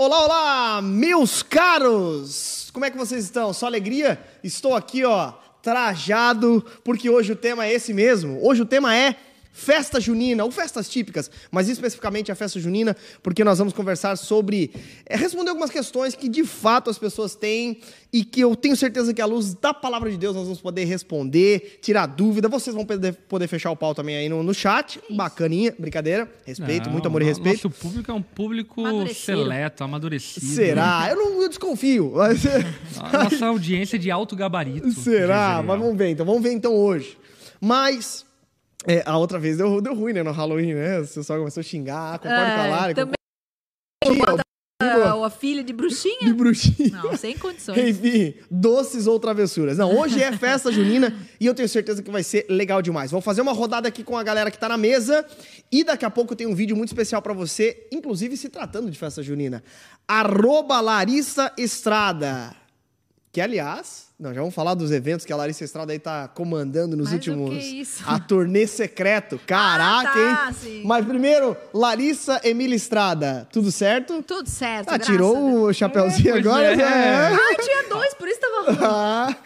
[0.00, 2.70] Olá, olá, meus caros!
[2.72, 3.52] Como é que vocês estão?
[3.52, 4.16] Só alegria?
[4.44, 8.38] Estou aqui, ó, trajado, porque hoje o tema é esse mesmo.
[8.46, 9.16] Hoje o tema é
[9.58, 14.70] festa junina, ou festas típicas, mas especificamente a festa junina, porque nós vamos conversar sobre,
[15.04, 17.80] é, responder algumas questões que de fato as pessoas têm
[18.12, 20.84] e que eu tenho certeza que à luz da palavra de Deus nós vamos poder
[20.84, 25.00] responder, tirar dúvida, vocês vão poder, poder fechar o pau também aí no, no chat,
[25.02, 25.16] Isso.
[25.16, 27.68] bacaninha, brincadeira, respeito, não, muito amor e respeito.
[27.68, 28.82] Nosso público é um público
[29.12, 30.46] seleto, amadurecido.
[30.46, 31.08] Será?
[31.10, 32.12] Eu não eu desconfio.
[32.16, 32.44] Mas...
[33.12, 34.92] Nossa audiência é de alto gabarito.
[34.92, 35.60] Será?
[35.66, 37.18] Mas vamos ver então, vamos ver então hoje.
[37.60, 38.24] Mas
[38.86, 40.22] é, a outra vez deu, deu ruim, né?
[40.22, 41.00] No Halloween, né?
[41.00, 42.94] O pessoal começou a xingar, concordo é, com a Lara.
[42.94, 43.14] Também.
[44.04, 44.42] Concordo...
[44.80, 46.20] A, a filha de bruxinha?
[46.22, 47.02] De bruxinha.
[47.02, 47.76] Não, sem condições.
[47.76, 49.76] Enfim, doces ou travessuras.
[49.76, 53.10] Não, hoje é festa junina e eu tenho certeza que vai ser legal demais.
[53.10, 55.26] Vamos fazer uma rodada aqui com a galera que tá na mesa
[55.72, 58.96] e daqui a pouco tem um vídeo muito especial para você, inclusive se tratando de
[58.96, 59.64] festa junina.
[60.06, 62.54] Arroba Larissa Estrada.
[63.38, 66.96] Que, aliás, não, já vamos falar dos eventos que a Larissa Estrada aí tá comandando
[66.96, 67.50] nos Mas últimos.
[67.50, 68.02] O que é isso?
[68.04, 69.40] A turnê secreto.
[69.46, 70.54] Caraca, ah, tá, hein?
[70.60, 70.82] Sim.
[70.84, 74.20] Mas primeiro, Larissa Emília Estrada, tudo certo?
[74.24, 74.88] Tudo certo.
[74.90, 76.66] Ah, tirou o chapéuzinho é, agora?
[76.66, 76.80] É.
[76.80, 77.32] É.
[77.32, 78.78] Ah, tinha dois, por isso tava ruim.
[78.82, 79.36] Ah.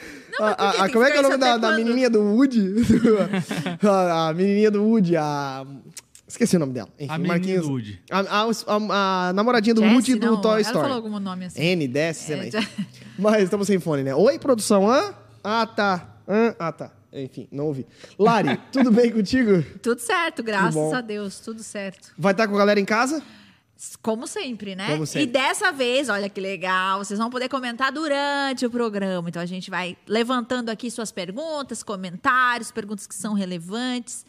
[0.40, 2.74] Não, a, a, como é que é o nome da, da menininha do Woody?
[3.86, 5.66] a, a menininha do Woody, a.
[6.32, 6.88] Esqueci o nome dela.
[6.98, 7.66] Enfim, a Marquinhos.
[7.66, 8.00] Woody.
[8.10, 10.78] A, a, a, a, namoradinha do Woody do Toy Story.
[10.78, 11.60] Ela falou algum nome assim.
[11.60, 12.66] N, desce, sei lá.
[13.18, 14.14] Mas estamos sem fone, né?
[14.14, 14.90] Oi, produção.
[14.90, 15.12] Hã?
[15.44, 16.16] Ah, tá.
[16.26, 16.54] Hã?
[16.58, 16.90] Ah, tá.
[17.12, 17.86] Enfim, não ouvi.
[18.18, 19.62] Lari, tudo bem contigo?
[19.82, 22.14] Tudo certo, graças a Deus, tudo certo.
[22.16, 23.22] Vai estar com a galera em casa?
[24.00, 24.92] Como sempre, né?
[24.92, 25.28] Como sempre.
[25.28, 29.28] E dessa vez, olha que legal, vocês vão poder comentar durante o programa.
[29.28, 34.24] Então a gente vai levantando aqui suas perguntas, comentários, perguntas que são relevantes.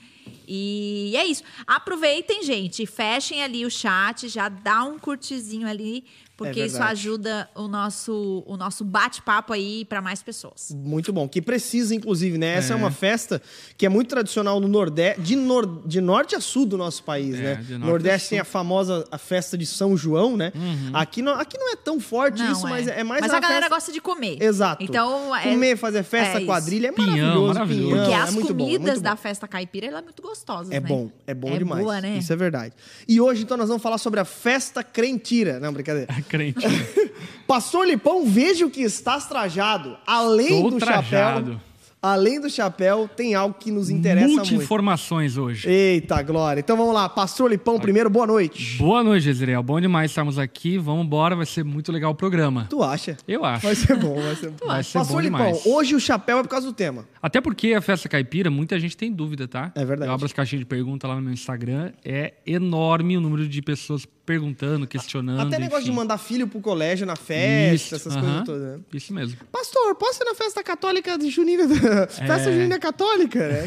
[0.47, 1.43] E é isso.
[1.65, 6.05] Aproveitem, gente, fechem ali o chat, já dá um curtizinho ali
[6.43, 10.71] porque é isso ajuda o nosso, o nosso bate-papo aí para mais pessoas.
[10.73, 11.27] Muito bom.
[11.27, 12.55] Que precisa, inclusive, né?
[12.55, 13.41] Essa é, é uma festa
[13.77, 17.35] que é muito tradicional no Nordeste, de, nor, de norte a sul do nosso país,
[17.35, 17.77] é, né?
[17.77, 20.51] Nordeste tem a famosa a festa de São João, né?
[20.55, 20.91] Uhum.
[20.93, 22.69] Aqui, não, aqui não é tão forte não, isso, é.
[22.69, 23.75] mas é mais Mas a, galera festa...
[23.75, 24.41] gosta de comer.
[24.41, 24.83] Exato.
[24.83, 27.53] Então, é comer, fazer festa, é quadrilha, é pinhão, maravilhoso.
[27.53, 27.95] maravilhoso.
[27.95, 30.87] Porque é as comidas bom, da festa caipira, ela é muito gostosa, É né?
[30.87, 31.83] bom, é bom é demais.
[31.83, 32.17] Boa, né?
[32.17, 32.73] Isso é verdade.
[33.07, 35.59] E hoje, então, nós vamos falar sobre a festa crentira.
[35.59, 36.13] Não, brincadeira.
[36.33, 36.65] Crente.
[37.45, 39.95] Pastor Lipão, veja o que estás trajado.
[40.03, 41.51] Além do trajado.
[41.51, 41.61] chapéu.
[42.03, 44.63] Além do chapéu, tem algo que nos interessa Multi muito.
[44.65, 45.69] informações hoje.
[45.69, 46.59] Eita, glória.
[46.59, 47.07] Então vamos lá.
[47.07, 48.77] Pastor Lipão, primeiro, boa noite.
[48.77, 49.63] Boa noite, Jezreel.
[49.63, 50.77] Bom demais estarmos aqui.
[50.77, 52.67] Vamos embora, vai ser muito legal o programa.
[52.69, 53.15] Tu acha?
[53.25, 53.65] Eu acho.
[53.65, 54.67] Vai ser bom, vai ser bom.
[54.67, 55.65] vai ser Pastor bom Lipão, demais.
[55.65, 57.07] hoje o chapéu é por causa do tema.
[57.21, 59.71] Até porque a festa caipira, muita gente tem dúvida, tá?
[59.73, 60.09] É verdade.
[60.11, 61.93] Eu abro as caixinhas de pergunta lá no meu Instagram.
[62.03, 65.39] É enorme o número de pessoas perguntando, questionando.
[65.39, 65.61] Até enfim.
[65.63, 68.61] negócio de mandar filho pro colégio na festa, Isso, essas uh -huh, coisas todas.
[68.61, 68.79] Né?
[68.93, 69.37] Isso mesmo.
[69.51, 71.63] Pastor, posso ir na festa católica de junina?
[71.93, 72.07] É...
[72.07, 73.43] Festa junina católica.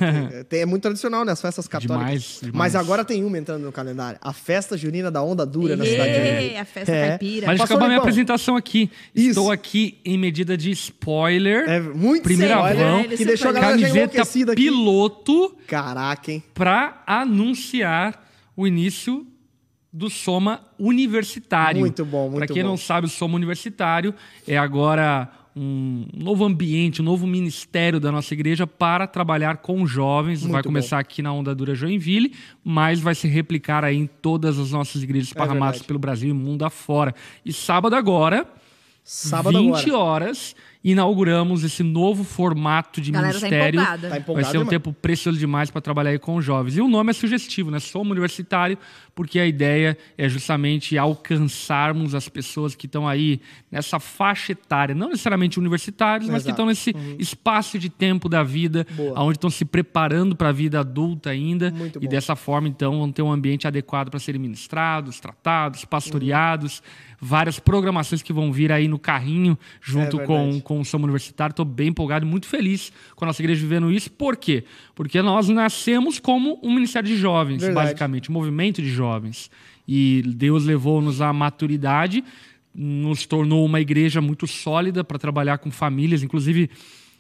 [0.51, 1.33] É, é, muito tradicional, né?
[1.33, 2.07] As festas católicas.
[2.07, 2.55] Demais, demais.
[2.55, 4.19] Mas agora tem uma entrando no calendário.
[4.21, 6.57] A festa junina da onda dura Ei, na cidade.
[6.57, 7.09] a festa é.
[7.09, 7.47] caipira.
[7.47, 8.91] Mas acabou a minha apresentação aqui.
[9.15, 9.31] Isso.
[9.31, 11.69] Estou aqui em medida de spoiler.
[11.69, 13.05] É muito Primeira mão.
[13.05, 15.57] Que deixou a galera camiseta piloto.
[15.67, 16.43] Caraca, hein?
[16.55, 18.27] Pra anunciar
[18.57, 19.27] o início
[19.93, 21.81] do Soma Universitário.
[21.81, 22.39] Muito bom, muito bom.
[22.39, 22.71] Para quem bom.
[22.71, 24.15] não sabe, o Soma Universitário
[24.47, 30.43] é agora um novo ambiente, um novo ministério da nossa igreja para trabalhar com jovens.
[30.43, 31.01] Muito vai começar bom.
[31.01, 35.29] aqui na Onda Dura Joinville, mas vai se replicar aí em todas as nossas igrejas
[35.29, 37.15] esparramadas é pelo Brasil e mundo afora.
[37.43, 38.47] E sábado agora,
[39.03, 39.99] sábado 20 agora.
[39.99, 43.81] horas, inauguramos esse novo formato de Galera ministério.
[43.81, 44.09] Tá empolgada.
[44.11, 46.77] Tá empolgado, Vai ser um tempo precioso demais para trabalhar aí com os jovens.
[46.77, 47.79] E o nome é sugestivo, né?
[47.81, 48.77] Somos universitário,
[49.17, 53.41] porque a ideia é justamente alcançarmos as pessoas que estão aí
[53.73, 57.17] nessa faixa etária, não necessariamente universitários, mas que estão nesse Uhum.
[57.19, 59.21] espaço de tempo da vida, Boa.
[59.23, 61.71] onde estão se preparando para a vida adulta ainda.
[61.71, 62.09] Muito e bom.
[62.09, 66.83] dessa forma, então, vão ter um ambiente adequado para serem ministrados, tratados, pastoreados.
[67.19, 71.53] Várias programações que vão vir aí no carrinho, junto É com, com o Somos Universitário.
[71.53, 74.11] Estou bem empolgado e muito feliz com a nossa igreja vivendo isso.
[74.11, 74.65] Por quê?
[74.95, 77.87] Porque nós nascemos como um ministério de jovens, Verdade.
[77.87, 79.06] basicamente, um movimento de jovens.
[79.87, 82.25] E Deus levou-nos à maturidade,
[82.75, 86.23] nos tornou uma igreja muito sólida para trabalhar com famílias.
[86.23, 86.71] Inclusive,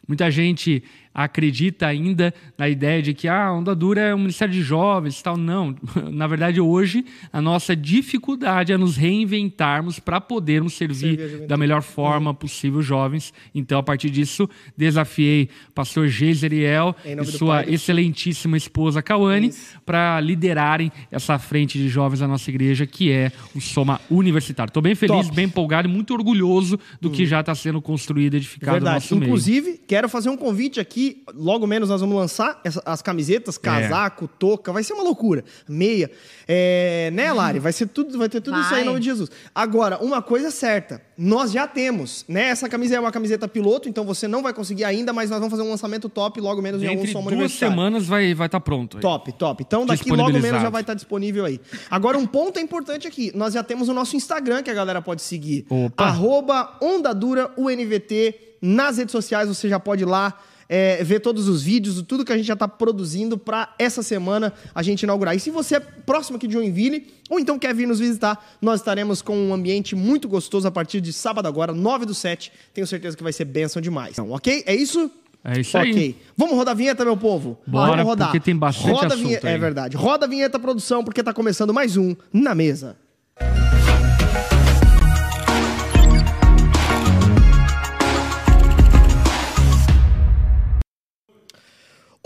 [0.06, 0.83] muita gente
[1.16, 5.18] acredita ainda na ideia de que ah, a Onda Dura é um ministério de jovens
[5.18, 5.38] e tal.
[5.38, 5.74] Não.
[6.12, 12.34] Na verdade, hoje, a nossa dificuldade é nos reinventarmos para podermos servir da melhor forma
[12.34, 13.32] possível os jovens.
[13.54, 19.52] Então, a partir disso, desafiei pastor Geiseriel e sua pai, excelentíssima esposa Cauane
[19.86, 24.68] para liderarem essa frente de jovens da nossa igreja, que é o Soma Universitário.
[24.68, 25.34] Estou bem feliz, Top.
[25.34, 27.12] bem empolgado e muito orgulhoso do hum.
[27.12, 28.94] que já está sendo construído e edificado Verdade.
[28.94, 29.80] no nosso Inclusive, meio.
[29.86, 34.29] quero fazer um convite aqui, logo menos nós vamos lançar as camisetas, casaco, é.
[34.38, 35.44] touca, vai ser uma loucura.
[35.69, 36.11] Meia.
[36.49, 37.58] É, né, Lari?
[37.58, 38.62] Vai ser tudo, vai ter tudo vai.
[38.62, 39.31] isso aí em nome de Jesus.
[39.55, 42.49] Agora, uma coisa é certa, nós já temos, né?
[42.49, 45.50] Essa camisa é uma camiseta piloto, então você não vai conseguir ainda, mas nós vamos
[45.50, 48.61] fazer um lançamento top logo menos em algum som duas semanas vai estar vai tá
[48.61, 48.97] pronto.
[48.97, 49.00] Aí.
[49.00, 49.64] Top, top.
[49.67, 51.61] Então daqui logo menos já vai estar tá disponível aí.
[51.91, 55.02] Agora, um ponto é importante aqui, nós já temos o nosso Instagram que a galera
[55.02, 55.67] pode seguir.
[55.69, 56.05] Opa.
[56.05, 61.48] Arroba Onda Dura UNVT nas redes sociais, você já pode ir lá é, ver todos
[61.48, 65.34] os vídeos, tudo que a gente já está produzindo para essa semana a gente inaugurar.
[65.36, 68.80] E se você é próximo aqui de Joinville, ou então quer vir nos visitar, nós
[68.80, 72.52] estaremos com um ambiente muito gostoso a partir de sábado agora, 9 do 7.
[72.74, 74.12] Tenho certeza que vai ser bênção demais.
[74.12, 74.62] Então, ok?
[74.66, 75.10] É isso?
[75.44, 75.90] É isso aí.
[75.92, 76.16] Ok.
[76.36, 77.56] Vamos rodar a vinheta, meu povo?
[77.66, 78.28] Bora, Vamos rodar.
[78.28, 79.96] porque tem bastante Roda assunto vinheta, É verdade.
[79.96, 82.96] Roda a vinheta, produção, porque está começando mais um Na Mesa.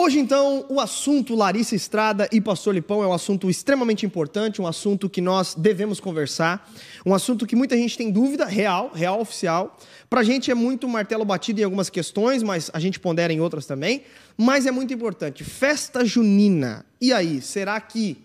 [0.03, 4.67] Hoje, então, o assunto Larissa Estrada e Pastor Lipão é um assunto extremamente importante, um
[4.67, 6.73] assunto que nós devemos conversar,
[7.05, 9.79] um assunto que muita gente tem dúvida, real, real oficial.
[10.09, 13.41] Para a gente é muito martelo batido em algumas questões, mas a gente pondera em
[13.41, 14.05] outras também.
[14.39, 15.45] Mas é muito importante.
[15.45, 16.87] Festa junina.
[16.99, 18.17] E aí, será que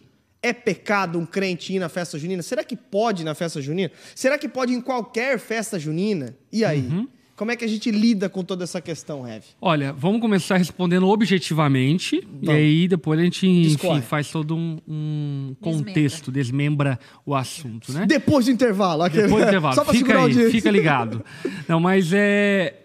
[0.42, 2.42] é pecado um crente ir na festa junina?
[2.42, 3.92] Será que pode ir na festa junina?
[4.16, 6.38] Será que pode ir em qualquer festa junina?
[6.54, 6.88] E aí?
[6.88, 7.06] Uhum.
[7.36, 9.44] Como é que a gente lida com toda essa questão, Rev?
[9.60, 15.56] Olha, vamos começar respondendo objetivamente e aí depois a gente enfim, faz todo um, um
[15.60, 16.92] contexto, desmembra.
[16.92, 17.00] desmembra.
[17.26, 18.06] o assunto, né?
[18.06, 19.04] Depois do intervalo.
[19.04, 19.24] Aquele...
[19.24, 19.76] Depois do intervalo.
[19.76, 21.26] Só fica aí, fica ligado.
[21.68, 22.82] Não, mas é...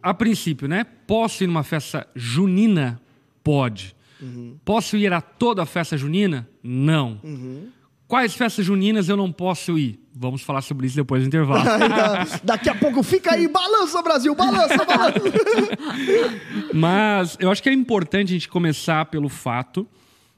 [0.00, 0.86] A princípio, né?
[1.06, 3.00] Posso ir numa festa junina?
[3.42, 3.96] Pode.
[4.20, 4.56] Uhum.
[4.64, 6.48] Posso ir a toda a festa junina?
[6.62, 7.20] Não.
[7.24, 7.68] Uhum.
[8.08, 10.00] Quais festas juninas eu não posso ir?
[10.14, 11.62] Vamos falar sobre isso depois do intervalo.
[12.42, 15.20] Daqui a pouco fica aí, balança Brasil, balança, balança.
[16.72, 19.86] Mas eu acho que é importante a gente começar pelo fato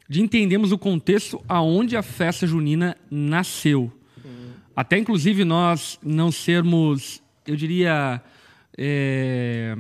[0.08, 3.92] de entendermos o contexto aonde a festa junina nasceu.
[4.26, 4.50] Hum.
[4.74, 8.20] Até inclusive nós não sermos, eu diria,
[8.76, 9.76] é,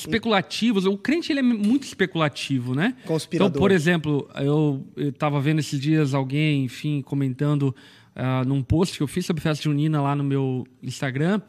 [0.00, 0.84] especulativos.
[0.84, 2.94] O crente ele é muito especulativo, né?
[3.06, 3.48] Conspirador.
[3.48, 7.74] Então, por exemplo, eu estava vendo esses dias alguém, enfim, comentando
[8.16, 11.40] uh, num post que eu fiz sobre festa junina lá no meu Instagram.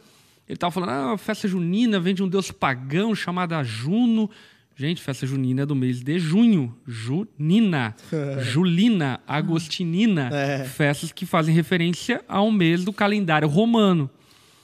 [0.48, 4.30] Ele estava falando, ah, a festa junina vem de um deus pagão chamado Juno.
[4.76, 6.76] Gente, festa junina é do mês de junho.
[6.88, 7.96] Junina,
[8.42, 10.30] Julina, Agostinina.
[10.34, 10.66] É.
[10.66, 14.10] Festas que fazem referência ao mês do calendário romano.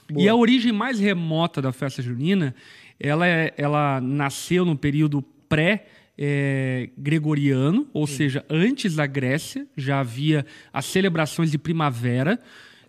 [0.10, 0.24] Boa.
[0.24, 2.56] E a origem mais remota da festa junina
[3.00, 5.86] ela, é, ela nasceu no período pré-
[6.18, 8.16] é, gregoriano, ou Sim.
[8.16, 12.40] seja, antes da Grécia já havia as celebrações de primavera,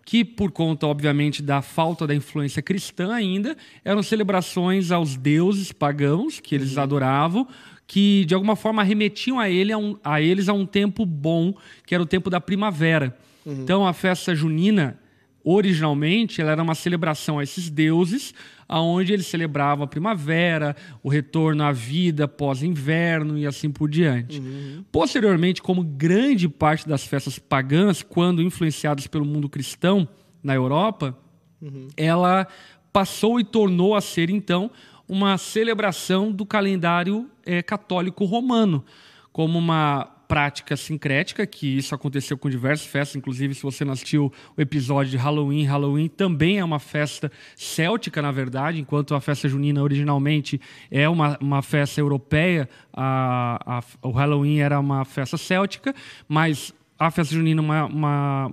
[0.04, 6.40] que por conta, obviamente, da falta da influência cristã ainda, eram celebrações aos deuses pagãos
[6.40, 6.82] que eles uhum.
[6.82, 7.48] adoravam,
[7.86, 11.54] que de alguma forma remetiam a, ele a, um, a, eles a um tempo bom,
[11.84, 13.14] que era o tempo da primavera.
[13.44, 13.60] Uhum.
[13.62, 14.98] Então a festa junina,
[15.50, 18.34] originalmente, ela era uma celebração a esses deuses,
[18.68, 24.38] aonde eles celebravam a primavera, o retorno à vida pós-inverno e assim por diante.
[24.38, 24.84] Uhum.
[24.92, 30.06] Posteriormente, como grande parte das festas pagãs, quando influenciadas pelo mundo cristão
[30.42, 31.16] na Europa,
[31.62, 31.88] uhum.
[31.96, 32.46] ela
[32.92, 34.70] passou e tornou a ser então
[35.08, 38.84] uma celebração do calendário é, católico romano,
[39.32, 44.30] como uma prática sincrética, que isso aconteceu com diversas festas, inclusive se você não assistiu
[44.54, 49.48] o episódio de Halloween, Halloween também é uma festa céltica, na verdade, enquanto a festa
[49.48, 55.94] junina originalmente é uma, uma festa europeia, a, a, o Halloween era uma festa céltica,
[56.28, 58.52] mas a festa junina é uma, uma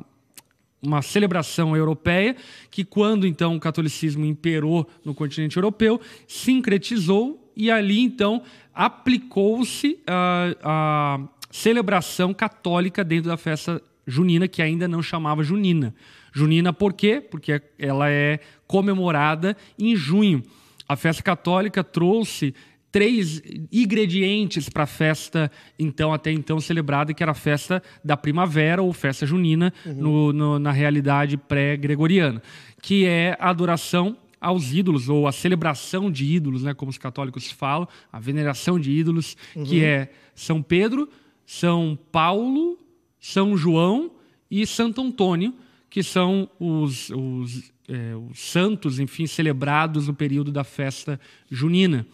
[0.82, 2.36] uma celebração europeia
[2.70, 10.56] que, quando então o catolicismo imperou no continente europeu, sincretizou e ali então aplicou-se a,
[10.62, 11.20] a
[11.56, 15.96] celebração católica dentro da festa junina, que ainda não chamava junina.
[16.34, 17.22] Junina por quê?
[17.22, 20.44] Porque ela é comemorada em junho.
[20.88, 22.54] A festa católica trouxe
[22.92, 28.82] três ingredientes para a festa, então até então celebrada, que era a festa da primavera
[28.82, 29.94] ou festa junina, uhum.
[29.94, 32.42] no, no, na realidade pré-gregoriana,
[32.82, 37.50] que é a adoração aos ídolos, ou a celebração de ídolos, né, como os católicos
[37.50, 39.64] falam, a veneração de ídolos, uhum.
[39.64, 41.10] que é São Pedro,
[41.46, 42.78] São Paulo,
[43.20, 44.12] São João
[44.50, 45.54] e Santo Antônio,
[45.90, 52.06] que são os, os, é, os santos, enfim, celebrados no período da festa junina.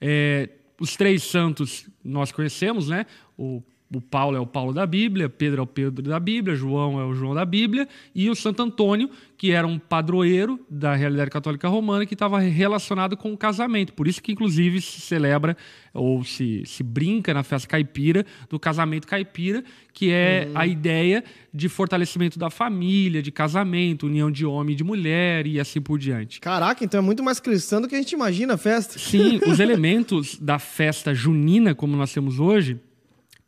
[0.00, 0.50] É,
[0.80, 3.06] os três santos nós conhecemos, né?
[3.36, 3.62] O
[3.94, 7.04] o Paulo é o Paulo da Bíblia, Pedro é o Pedro da Bíblia, João é
[7.04, 11.68] o João da Bíblia, e o Santo Antônio, que era um padroeiro da realidade católica
[11.68, 13.92] romana, que estava relacionado com o casamento.
[13.92, 15.56] Por isso que, inclusive, se celebra
[15.94, 19.62] ou se, se brinca na festa caipira do casamento caipira,
[19.92, 20.58] que é uhum.
[20.58, 21.22] a ideia
[21.54, 25.98] de fortalecimento da família, de casamento, união de homem e de mulher e assim por
[25.98, 26.40] diante.
[26.40, 28.98] Caraca, então é muito mais cristão do que a gente imagina a festa.
[28.98, 32.80] Sim, os elementos da festa junina, como nós temos hoje,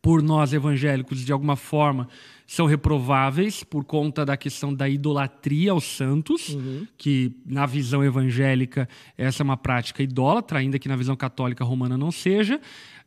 [0.01, 2.09] por nós evangélicos, de alguma forma,
[2.49, 6.87] são reprováveis por conta da questão da idolatria aos santos, uhum.
[6.97, 8.89] que na visão evangélica
[9.19, 12.59] essa é uma prática idólatra, ainda que na visão católica romana não seja.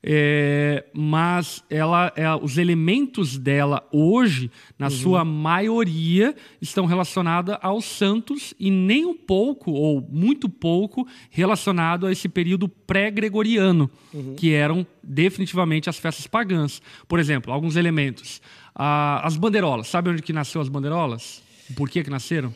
[0.03, 4.91] É, mas ela, é, os elementos dela hoje, na uhum.
[4.91, 12.11] sua maioria, estão relacionados aos santos e nem um pouco, ou muito pouco, relacionado a
[12.11, 14.35] esse período pré-gregoriano, uhum.
[14.35, 16.81] que eram definitivamente as festas pagãs.
[17.07, 18.39] Por exemplo, alguns elementos.
[18.75, 19.87] Ah, as bandeirolas.
[19.87, 21.41] Sabe onde que nasceu as bandeirolas?
[21.75, 22.53] Por que que nasceram?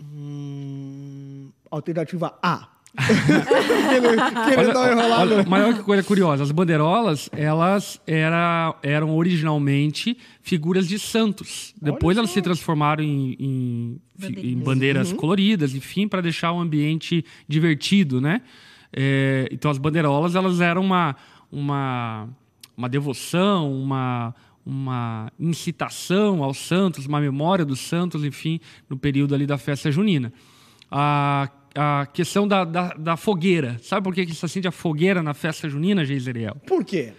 [0.00, 2.68] Hum, alternativa A.
[4.48, 6.42] Querendo olha, olha, mas olha que coisa curiosa.
[6.42, 11.74] As bandeirolas, elas era, eram originalmente figuras de santos.
[11.80, 14.00] Depois elas se transformaram em, em,
[14.38, 15.16] em bandeiras uhum.
[15.18, 18.40] coloridas, enfim, para deixar o ambiente divertido, né?
[18.92, 21.14] É, então as bandeirolas, elas eram uma,
[21.52, 22.28] uma,
[22.74, 24.34] uma devoção, uma,
[24.66, 28.58] uma incitação aos santos, uma memória dos santos, enfim,
[28.90, 30.32] no período ali da festa junina.
[30.90, 33.78] A a questão da, da, da, fogueira.
[33.82, 36.56] Sabe por que, que se acende a fogueira na festa junina, Geiseriel?
[36.66, 37.12] Por quê?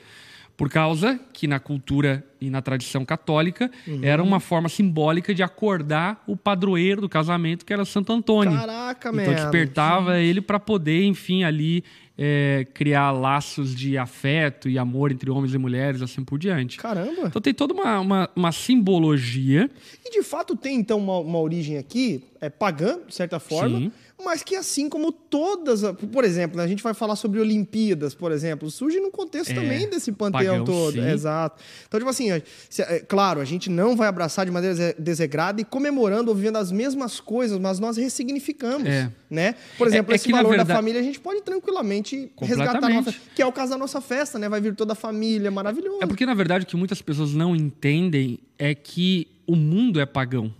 [0.58, 4.00] Por causa que na cultura e na tradição católica uhum.
[4.02, 8.58] era uma forma simbólica de acordar o padroeiro do casamento, que era Santo Antônio.
[8.58, 11.84] Caraca, Então despertava ele para poder, enfim, ali
[12.18, 16.78] é, criar laços de afeto e amor entre homens e mulheres, assim por diante.
[16.78, 17.28] Caramba!
[17.28, 19.70] Então tem toda uma, uma, uma simbologia.
[20.04, 23.78] E de fato tem, então, uma, uma origem aqui, é pagã, de certa forma.
[23.80, 23.92] Sim
[24.24, 25.82] mas que assim como todas,
[26.12, 29.54] por exemplo, né, a gente vai falar sobre Olimpíadas, por exemplo, surge no contexto é,
[29.54, 30.94] também desse panteão pagão, todo.
[30.94, 31.08] Sim.
[31.08, 31.62] Exato.
[31.88, 36.32] Então, tipo assim, é, claro, a gente não vai abraçar de maneira desregrada e comemorando
[36.32, 39.12] ou vivendo as mesmas coisas, mas nós ressignificamos, é.
[39.30, 39.54] né?
[39.78, 40.70] Por exemplo, é, é esse valor verdade...
[40.70, 44.40] da família a gente pode tranquilamente resgatar nossa, que é o caso da nossa festa,
[44.40, 44.50] né?
[44.50, 46.00] Vai vir toda a família, maravilhoso.
[46.02, 50.06] É porque na verdade o que muitas pessoas não entendem é que o mundo é
[50.08, 50.52] pagão.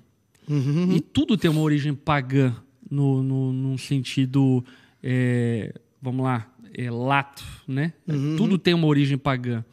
[0.48, 0.94] Uhum.
[0.94, 2.56] E tudo tem uma origem pagã
[2.90, 4.64] no, no, num sentido,
[5.02, 7.94] é, vamos lá, é, lato, né?
[8.08, 8.36] Uhum.
[8.36, 9.64] Tudo tem uma origem pagã.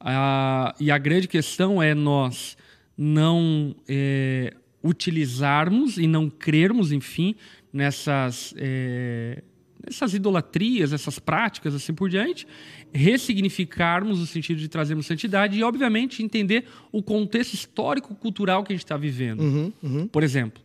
[0.00, 2.56] Ah, e a grande questão é nós
[2.96, 7.34] não é, utilizarmos e não crermos, enfim,
[7.72, 9.42] nessas, é,
[9.84, 12.46] nessas idolatrias, essas práticas, assim por diante,
[12.92, 18.84] ressignificarmos no sentido de trazermos santidade e, obviamente, entender o contexto histórico-cultural que a gente
[18.84, 19.40] está vivendo.
[19.40, 20.06] Uhum, uhum.
[20.06, 20.62] Por exemplo,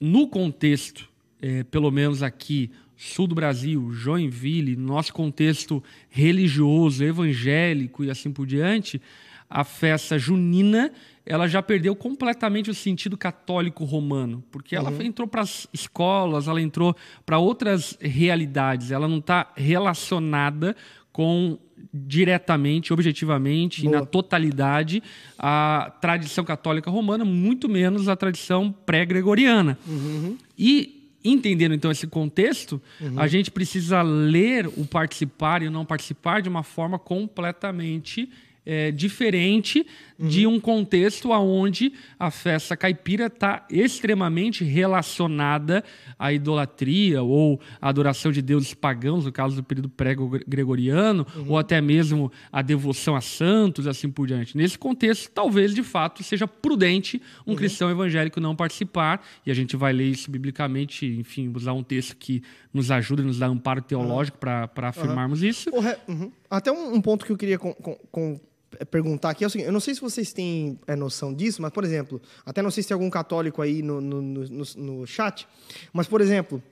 [0.00, 1.08] no contexto
[1.40, 8.46] é, pelo menos aqui, sul do Brasil, Joinville, nosso contexto religioso, evangélico e assim por
[8.46, 9.00] diante,
[9.48, 10.90] a festa junina
[11.26, 15.02] ela já perdeu completamente o sentido católico romano, porque ela uhum.
[15.02, 16.94] entrou para as escolas, ela entrou
[17.26, 20.76] para outras realidades, ela não está relacionada
[21.10, 21.58] com
[21.92, 23.96] diretamente, objetivamente Boa.
[23.96, 25.02] e na totalidade
[25.36, 29.76] a tradição católica romana, muito menos a tradição pré-gregoriana.
[29.86, 30.36] Uhum.
[30.56, 30.95] E
[31.30, 33.18] entendendo então esse contexto, uhum.
[33.18, 38.28] a gente precisa ler o participar e o não participar de uma forma completamente
[38.66, 39.86] é, diferente
[40.18, 40.28] uhum.
[40.28, 45.84] de um contexto onde a festa caipira está extremamente relacionada
[46.18, 51.50] à idolatria ou à adoração de deuses pagãos, no caso do período pré-gregoriano, uhum.
[51.50, 54.56] ou até mesmo a devoção a santos, assim por diante.
[54.56, 57.56] Nesse contexto, talvez de fato seja prudente um uhum.
[57.56, 62.16] cristão evangélico não participar, e a gente vai ler isso biblicamente, enfim, usar um texto
[62.16, 62.42] que
[62.72, 65.70] nos ajuda, nos dá amparo teológico para afirmarmos isso.
[66.06, 66.30] Uhum.
[66.50, 68.40] Até um, um, ponto que eu queria com, com, com
[68.90, 71.70] perguntar aqui é o seguinte: eu não sei se vocês têm é, noção disso, mas,
[71.72, 75.46] por exemplo, até não sei se tem algum católico aí no, no, no, no chat,
[75.92, 76.62] mas, por exemplo,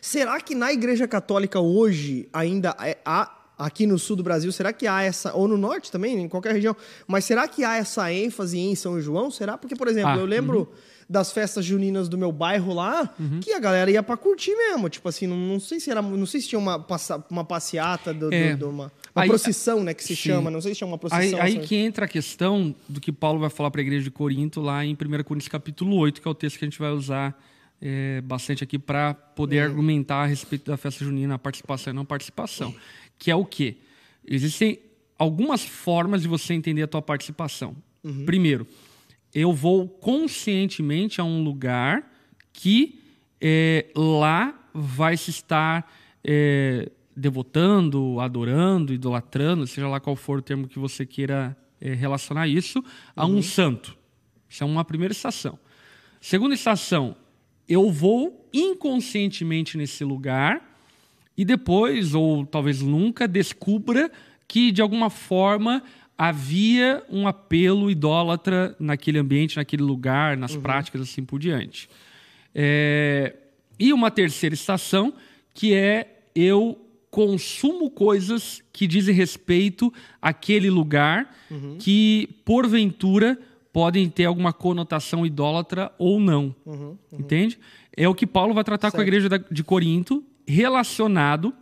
[0.00, 4.72] será que na Igreja Católica hoje ainda é, há aqui no sul do Brasil, será
[4.72, 8.12] que há essa, ou no norte também, em qualquer região, mas será que há essa
[8.12, 9.30] ênfase em São João?
[9.30, 9.58] Será?
[9.58, 10.66] Porque, por exemplo, ah, eu lembro uhum.
[11.10, 13.40] Das festas juninas do meu bairro lá, Uhum.
[13.40, 14.88] que a galera ia pra curtir mesmo.
[14.90, 16.02] Tipo assim, não, não sei se era.
[16.02, 16.84] Não sei se tinha uma,
[17.30, 18.54] uma passeata, do, do- É.
[18.54, 19.94] do- uma, uma Aí- procissão, né?
[19.94, 20.28] Que se Sim.
[20.30, 20.50] chama.
[20.50, 21.00] Não sei se chama uma Aí,
[21.30, 21.40] procissão.
[21.40, 21.66] aí assim.
[21.66, 24.84] que entra a questão do que Paulo vai falar para a igreja de Corinto lá
[24.84, 27.40] em 1 Coríntios capítulo 8, que é o texto que a gente vai usar
[27.80, 32.04] é, bastante aqui para poder argumentar a respeito da festa junina, a participação e não
[32.04, 32.74] participação.
[33.18, 33.76] Que é o quê?
[34.26, 34.78] Existem
[35.18, 37.74] algumas formas de você entender a tua participação.
[38.26, 38.66] Primeiro,
[39.34, 42.10] eu vou conscientemente a um lugar
[42.52, 43.00] que
[43.40, 45.90] é, lá vai se estar
[46.24, 52.48] é, devotando, adorando, idolatrando, seja lá qual for o termo que você queira é, relacionar
[52.48, 52.82] isso,
[53.14, 53.96] a um santo.
[54.48, 55.58] Isso é uma primeira estação.
[56.20, 57.16] Segunda estação,
[57.68, 60.68] eu vou inconscientemente nesse lugar
[61.36, 64.10] e depois, ou talvez nunca, descubra
[64.48, 65.82] que de alguma forma
[66.18, 71.88] havia um apelo idólatra naquele ambiente, naquele lugar, nas práticas assim por diante.
[72.54, 73.34] É,
[73.78, 75.14] E uma terceira estação,
[75.54, 76.76] que é eu
[77.10, 81.32] consumo coisas que dizem respeito àquele lugar
[81.78, 83.38] que, porventura,
[83.72, 86.52] podem ter alguma conotação idólatra ou não.
[87.12, 87.58] Entende?
[87.96, 89.08] É o que Paulo vai tratar com a Certo.
[89.08, 91.54] igreja de Corinto relacionado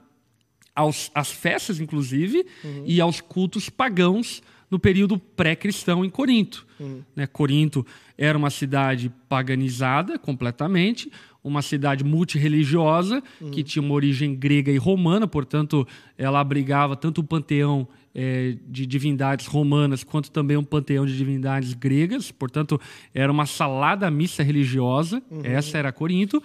[0.76, 2.44] aos, às festas, inclusive,
[2.84, 6.66] e aos cultos pagãos no período pré-cristão em Corinto.
[7.14, 7.86] Né, Corinto
[8.18, 11.10] era uma cidade paganizada completamente,
[11.42, 15.86] uma cidade multirreligiosa, que tinha uma origem grega e romana, portanto,
[16.18, 21.72] ela abrigava tanto o panteão eh, de divindades romanas quanto também um panteão de divindades
[21.72, 22.80] gregas, portanto,
[23.14, 26.42] era uma salada mista religiosa, essa era Corinto,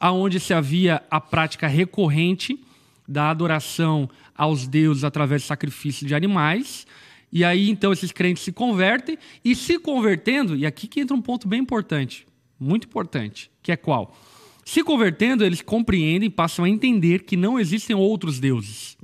[0.00, 2.58] aonde se havia a prática recorrente
[3.10, 6.86] da adoração aos deuses através de sacrifício de animais.
[7.32, 11.20] E aí, então, esses crentes se convertem e se convertendo, e aqui que entra um
[11.20, 12.24] ponto bem importante,
[12.58, 14.16] muito importante, que é qual?
[14.64, 18.96] Se convertendo, eles compreendem, passam a entender que não existem outros deuses.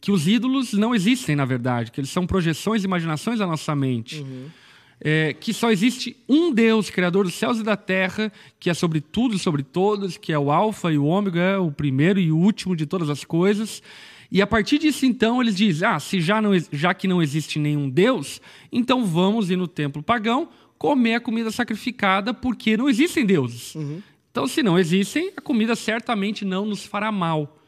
[0.00, 3.74] Que os ídolos não existem, na verdade, que eles são projeções e imaginações da nossa
[3.76, 4.24] mente.
[5.02, 9.00] É, que só existe um Deus, Criador dos céus e da terra, que é sobre
[9.00, 12.36] tudo e sobre todos, que é o Alfa e o Ômega, o primeiro e o
[12.36, 13.82] último de todas as coisas.
[14.30, 17.58] E a partir disso, então, eles dizem: ah, se já, não, já que não existe
[17.58, 18.40] nenhum Deus,
[18.70, 23.74] então vamos ir no templo pagão comer a comida sacrificada, porque não existem deuses.
[24.30, 27.59] Então, se não existem, a comida certamente não nos fará mal.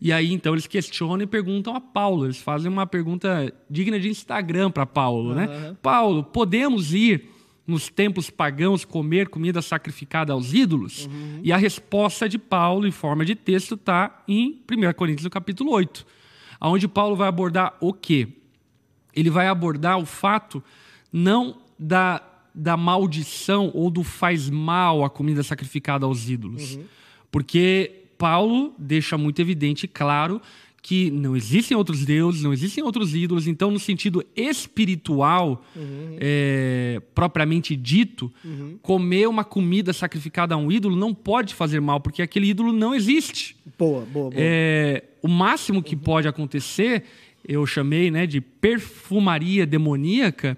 [0.00, 2.26] E aí, então, eles questionam e perguntam a Paulo.
[2.26, 5.76] Eles fazem uma pergunta digna de Instagram para Paulo, né?
[5.82, 7.30] Paulo, podemos ir
[7.66, 11.06] nos templos pagãos comer comida sacrificada aos ídolos?
[11.42, 15.72] E a resposta de Paulo, em forma de texto, está em 1 Coríntios, no capítulo
[15.72, 16.06] 8,
[16.62, 18.28] onde Paulo vai abordar o quê?
[19.14, 20.62] Ele vai abordar o fato
[21.12, 22.22] não da,
[22.54, 26.78] da maldição ou do faz mal a comida sacrificada aos ídolos.
[27.30, 30.42] Porque Paulo deixa muito evidente e claro
[30.82, 35.62] que não existem outros deuses, não existem outros ídolos, então, no sentido espiritual,
[36.18, 38.32] é, propriamente dito,
[38.80, 42.94] comer uma comida sacrificada a um ídolo não pode fazer mal, porque aquele ídolo não
[42.94, 43.56] existe.
[43.78, 44.34] Boa, boa, boa.
[44.34, 47.04] É, o máximo que pode acontecer,
[47.46, 50.56] eu chamei né, de perfumaria demoníaca,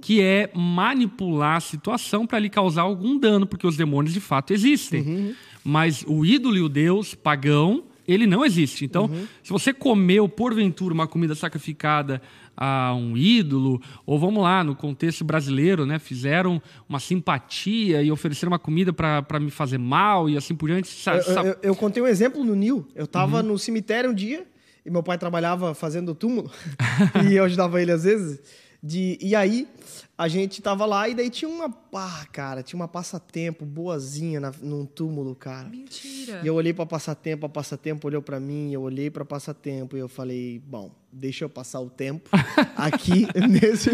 [0.00, 4.52] que é manipular a situação para lhe causar algum dano, porque os demônios de fato
[4.54, 5.34] existem.
[5.66, 8.84] Mas o ídolo e o deus pagão, ele não existe.
[8.84, 9.10] Então,
[9.42, 12.22] se você comeu, porventura, uma comida sacrificada
[12.56, 18.52] a um ídolo, ou vamos lá, no contexto brasileiro, né, fizeram uma simpatia e ofereceram
[18.52, 20.88] uma comida para me fazer mal e assim por diante.
[20.88, 22.86] sa- Eu, eu- eu contei um exemplo no Nil.
[22.94, 23.48] Eu tava Uhum.
[23.48, 24.46] no cemitério um dia
[24.86, 26.48] e meu pai trabalhava fazendo túmulo
[27.30, 28.40] e eu ajudava ele às vezes.
[28.82, 29.68] De, e aí
[30.16, 31.74] a gente tava lá e daí tinha uma.
[31.92, 35.68] Ah, cara, tinha uma passatempo boazinha na, num túmulo, cara.
[35.68, 36.40] Mentira.
[36.42, 40.00] E eu olhei pra passatempo, a passatempo olhou pra mim, eu olhei pra passatempo e
[40.00, 42.30] eu falei, bom, deixa eu passar o tempo
[42.76, 43.90] aqui nesse.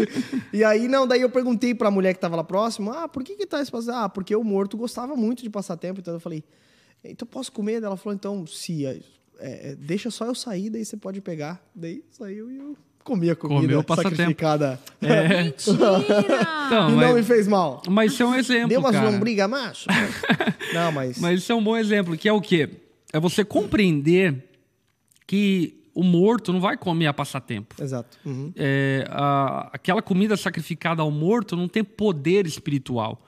[0.51, 3.35] E aí, não, daí eu perguntei pra mulher que tava lá próximo, ah, por que
[3.35, 4.05] que tá esse passatempo?
[4.05, 6.43] Ah, porque o morto gostava muito de passatempo, então eu falei,
[7.03, 7.83] então posso comer?
[7.83, 8.99] Ela falou, então, se é,
[9.39, 11.61] é, deixa só eu sair, daí você pode pegar.
[11.75, 14.79] Daí saiu e eu comi a comida sacrificada.
[15.01, 15.99] Mentira!
[16.67, 17.81] Então, e não me fez mal.
[17.89, 19.09] Mas isso é um exemplo, Deu umas cara.
[19.09, 19.87] lombriga macho.
[20.73, 21.19] não, mas...
[21.19, 22.69] Mas isso é um bom exemplo, que é o quê?
[23.11, 24.49] É você compreender
[25.27, 27.75] que o morto não vai comer a passatempo.
[27.81, 28.17] Exato.
[28.25, 28.51] Uhum.
[28.55, 33.21] É, a- aquela comida sacrificada ao morto não tem poder espiritual.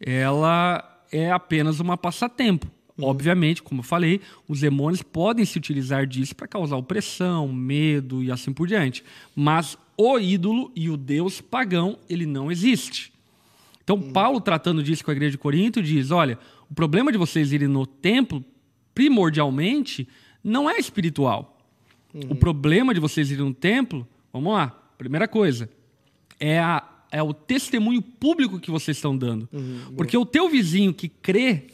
[0.00, 2.66] Ela é apenas uma passatempo.
[3.00, 8.30] Obviamente, como eu falei, os demônios podem se utilizar disso para causar opressão, medo e
[8.30, 9.02] assim por diante.
[9.34, 13.12] Mas o ídolo e o deus pagão, ele não existe.
[13.82, 14.12] Então, uhum.
[14.12, 16.38] Paulo, tratando disso com a igreja de Corinto, diz: olha,
[16.70, 18.44] o problema de vocês irem no templo,
[18.94, 20.06] primordialmente,
[20.44, 21.58] não é espiritual.
[22.14, 22.28] Uhum.
[22.30, 25.68] O problema de vocês irem no templo, vamos lá, primeira coisa,
[26.38, 29.48] é, a, é o testemunho público que vocês estão dando.
[29.52, 29.94] Uhum.
[29.96, 31.68] Porque o teu vizinho que crê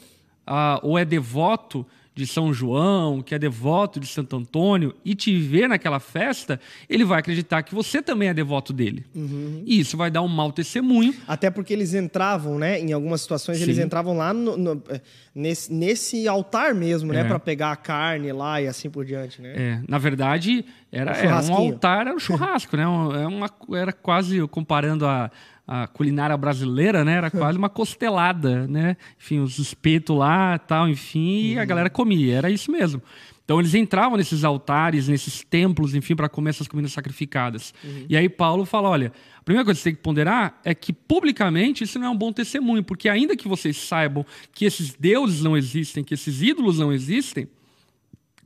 [0.49, 1.85] uh, ou é devoto
[2.19, 6.59] de São João, que é devoto de Santo Antônio, e te ver naquela festa,
[6.89, 9.05] ele vai acreditar que você também é devoto dele.
[9.15, 9.63] Uhum.
[9.65, 11.13] E isso vai dar um mau testemunho.
[11.25, 12.77] Até porque eles entravam, né?
[12.77, 13.63] Em algumas situações, Sim.
[13.63, 14.99] eles entravam lá no, no, eh,
[15.33, 17.21] nesse, nesse, altar mesmo, né?
[17.21, 17.23] É.
[17.23, 19.53] para pegar a carne lá e assim por diante, né?
[19.55, 22.83] É, na verdade, era, um, era um altar, era um churrasco, né?
[22.83, 25.31] Era, é uma, era quase comparando a
[25.71, 27.13] a culinária brasileira, né?
[27.13, 28.97] Era quase uma costelada, né?
[29.19, 31.67] Enfim, os espetos lá tal, enfim, e a uhum.
[31.67, 32.37] galera comia.
[32.37, 32.99] Era isso mesmo.
[33.45, 37.71] Então eles entravam nesses altares, nesses templos, enfim, para comer essas comidas sacrificadas.
[37.83, 38.05] Uhum.
[38.09, 40.91] E aí Paulo fala: olha, a primeira coisa que você tem que ponderar é que
[40.91, 45.43] publicamente isso não é um bom testemunho, porque ainda que vocês saibam que esses deuses
[45.43, 47.47] não existem, que esses ídolos não existem,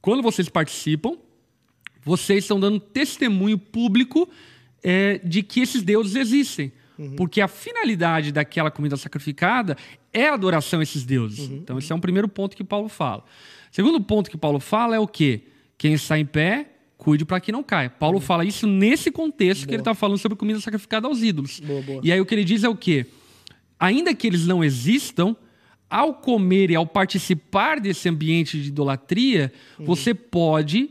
[0.02, 1.16] quando vocês participam,
[2.04, 4.28] vocês estão dando testemunho público
[4.84, 6.74] é, de que esses deuses existem.
[6.98, 7.16] Uhum.
[7.16, 9.76] Porque a finalidade daquela comida sacrificada
[10.12, 11.50] é a adoração a esses deuses.
[11.50, 11.58] Uhum.
[11.58, 13.24] Então, esse é um primeiro ponto que Paulo fala.
[13.72, 15.44] Segundo ponto que Paulo fala é o quê?
[15.78, 17.90] Quem está em pé, cuide para que não caia.
[17.90, 18.22] Paulo uhum.
[18.22, 19.68] fala isso nesse contexto boa.
[19.68, 21.60] que ele está falando sobre comida sacrificada aos ídolos.
[21.60, 22.02] Boa, boa.
[22.04, 23.08] E aí o que ele diz é o quê?
[23.80, 25.36] Ainda que eles não existam,
[25.90, 29.86] ao comer e ao participar desse ambiente de idolatria, uhum.
[29.86, 30.90] você pode,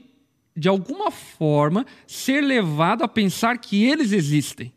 [0.57, 4.73] de alguma forma, ser levado a pensar que eles existem.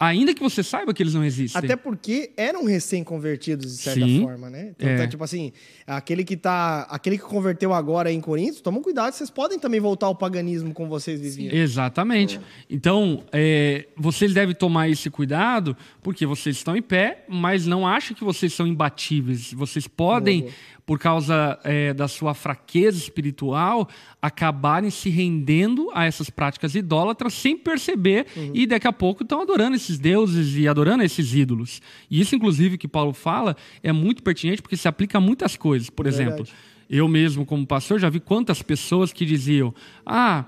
[0.00, 1.58] Ainda que você saiba que eles não existem.
[1.58, 4.70] Até porque eram recém-convertidos, de certa Sim, forma, né?
[4.76, 4.96] Então, é.
[4.96, 5.52] tá, tipo assim,
[5.84, 6.82] aquele que tá.
[6.82, 10.88] Aquele que converteu agora em Corinto, tomam cuidado, vocês podem também voltar ao paganismo como
[10.88, 11.52] vocês viviam.
[11.52, 12.40] Exatamente.
[12.70, 18.16] Então, é, vocês devem tomar esse cuidado, porque vocês estão em pé, mas não acham
[18.16, 19.52] que vocês são imbatíveis.
[19.52, 20.42] Vocês podem.
[20.42, 20.52] Boa
[20.88, 23.86] por causa é, da sua fraqueza espiritual,
[24.22, 28.52] acabarem se rendendo a essas práticas idólatras sem perceber uhum.
[28.54, 31.82] e daqui a pouco estão adorando esses deuses e adorando esses ídolos.
[32.10, 35.90] E isso, inclusive, que Paulo fala é muito pertinente porque se aplica a muitas coisas.
[35.90, 36.54] Por é exemplo, verdade.
[36.88, 39.74] eu mesmo, como pastor, já vi quantas pessoas que diziam:
[40.06, 40.46] ah,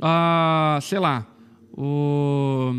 [0.00, 1.26] ah sei lá,
[1.72, 2.72] o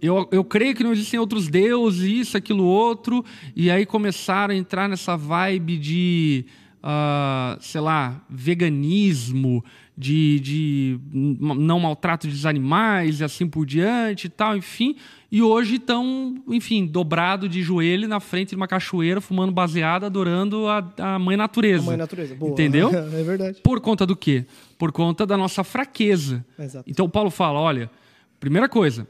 [0.00, 4.56] eu, eu creio que não existem outros deuses, isso, aquilo, outro, e aí começaram a
[4.56, 6.44] entrar nessa vibe de,
[6.82, 9.64] uh, sei lá, veganismo,
[9.96, 14.94] de, de não maltrato dos animais e assim por diante e tal, enfim.
[15.30, 20.68] E hoje estão, enfim, dobrado de joelho na frente de uma cachoeira, fumando baseada, adorando
[20.68, 21.82] a, a mãe natureza.
[21.82, 22.52] A mãe natureza, boa.
[22.52, 22.90] Entendeu?
[22.94, 23.60] é verdade.
[23.60, 24.46] Por conta do quê?
[24.78, 26.44] Por conta da nossa fraqueza.
[26.56, 26.88] Exato.
[26.88, 27.90] Então Paulo fala, olha,
[28.38, 29.06] primeira coisa,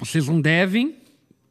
[0.00, 0.96] vocês não devem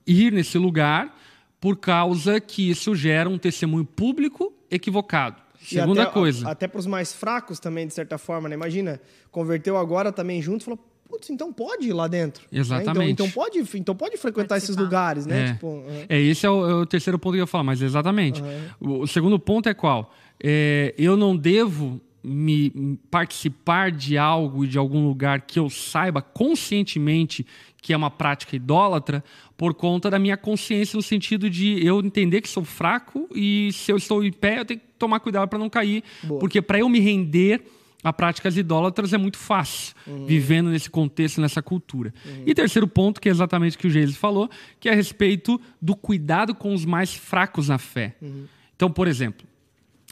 [0.06, 1.16] ir nesse lugar
[1.62, 5.42] por causa que isso gera um testemunho público equivocado.
[5.62, 6.50] Segunda até, coisa.
[6.50, 8.56] Até para os mais fracos também, de certa forma, né?
[8.56, 12.44] Imagina, converteu agora também junto, falou, putz, então pode ir lá dentro.
[12.52, 12.98] Exatamente.
[12.98, 13.10] Né?
[13.10, 15.44] Então, então, pode, então pode frequentar esses lugares, né?
[15.44, 16.06] É, tipo, uhum.
[16.08, 18.42] é esse é o, é o, terceiro ponto que eu ia falar, mas exatamente.
[18.42, 18.70] Uhum.
[18.80, 20.14] O, o, segundo ponto é qual?
[20.42, 26.22] É, eu não devo me participar de algo e de algum lugar que eu saiba
[26.22, 27.46] conscientemente
[27.82, 29.24] que é uma prática idólatra
[29.56, 33.92] por conta da minha consciência no sentido de eu entender que sou fraco e se
[33.92, 36.40] eu estou em pé eu tenho que tomar cuidado para não cair, Boa.
[36.40, 37.64] porque para eu me render
[38.04, 40.26] a práticas idólatras é muito fácil, uhum.
[40.26, 42.14] vivendo nesse contexto, nessa cultura.
[42.26, 42.44] Uhum.
[42.46, 45.60] E terceiro ponto, que é exatamente o que o Jesus falou, que é a respeito
[45.82, 48.16] do cuidado com os mais fracos na fé.
[48.22, 48.46] Uhum.
[48.76, 49.46] Então, por exemplo,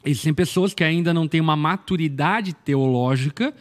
[0.06, 3.54] Existem pessoas que ainda não têm uma maturidade teológica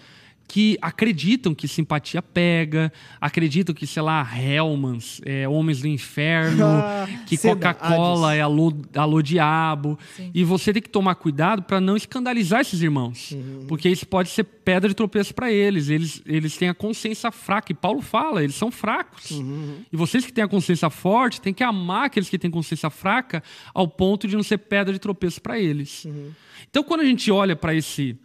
[0.48, 6.66] que acreditam que simpatia pega, acreditam que, sei lá, Hellmans, é, Homens do Inferno,
[7.26, 9.98] que Coca-Cola é alô, alô diabo.
[10.16, 10.30] Sim.
[10.32, 13.66] E você tem que tomar cuidado para não escandalizar esses irmãos, uhum.
[13.66, 15.88] porque isso pode ser pedra de tropeço para eles.
[15.88, 16.22] eles.
[16.24, 19.32] Eles têm a consciência fraca, e Paulo fala, eles são fracos.
[19.32, 19.78] Uhum.
[19.92, 23.42] E vocês que têm a consciência forte, têm que amar aqueles que têm consciência fraca
[23.74, 26.04] ao ponto de não ser pedra de tropeço para eles.
[26.04, 26.30] Uhum.
[26.70, 28.16] Então, quando a gente olha para esse...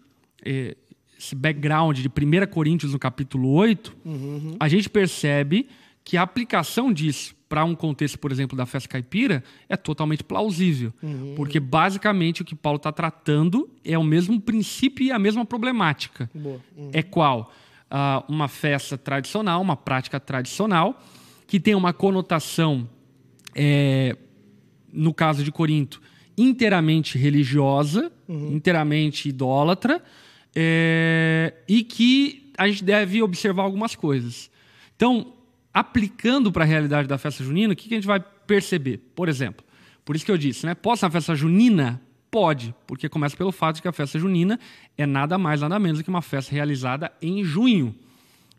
[0.43, 0.75] Eh,
[1.21, 4.55] esse background de 1 Coríntios no capítulo 8, uhum.
[4.59, 5.69] a gente percebe
[6.03, 10.91] que a aplicação disso para um contexto, por exemplo, da festa caipira, é totalmente plausível.
[11.03, 11.33] Uhum.
[11.35, 16.27] Porque basicamente o que Paulo está tratando é o mesmo princípio e a mesma problemática.
[16.33, 16.59] Uhum.
[16.91, 17.53] É qual?
[17.91, 20.99] Uh, uma festa tradicional, uma prática tradicional,
[21.45, 22.89] que tem uma conotação,
[23.53, 24.17] é,
[24.91, 26.01] no caso de Corinto,
[26.35, 28.55] inteiramente religiosa, uhum.
[28.55, 30.01] inteiramente idólatra,
[30.55, 34.49] é, e que a gente deve observar algumas coisas.
[34.95, 35.33] Então,
[35.73, 38.97] aplicando para a realidade da festa junina, o que, que a gente vai perceber?
[39.15, 39.65] Por exemplo,
[40.03, 40.75] Por isso que eu disse, né?
[40.75, 42.01] Posso na festa junina?
[42.29, 44.57] Pode, porque começa pelo fato de que a festa junina
[44.97, 47.93] é nada mais, nada menos do que uma festa realizada em junho.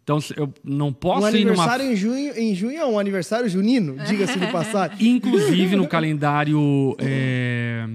[0.05, 1.63] Então, eu não posso um ir numa...
[1.63, 5.09] aniversário em junho, em junho é um aniversário junino, diga-se de passagem.
[5.09, 7.87] Inclusive, no calendário é,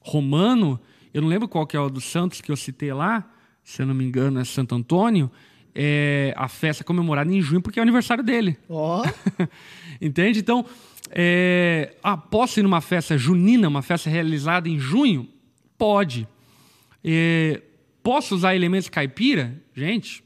[0.00, 0.80] romano,
[1.12, 3.28] eu não lembro qual que é o dos santos que eu citei lá,
[3.68, 5.30] se eu não me engano é Santo Antônio,
[5.74, 8.56] é a festa comemorada em junho porque é o aniversário dele.
[8.66, 9.04] Ó.
[10.00, 10.38] Entende?
[10.38, 10.64] Então,
[11.10, 15.28] é, ah, posso ir numa festa junina, uma festa realizada em junho?
[15.76, 16.26] Pode.
[17.04, 17.60] É,
[18.02, 19.62] posso usar elementos caipira?
[19.74, 20.24] Gente,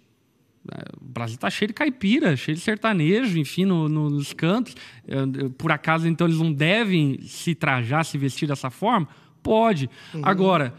[0.73, 4.77] é, o Brasil está cheio de caipira, cheio de sertanejo, enfim, no, no, nos cantos.
[5.05, 9.09] É, por acaso, então, eles não devem se trajar, se vestir dessa forma?
[9.43, 9.91] Pode.
[10.15, 10.21] Uhum.
[10.23, 10.73] Agora,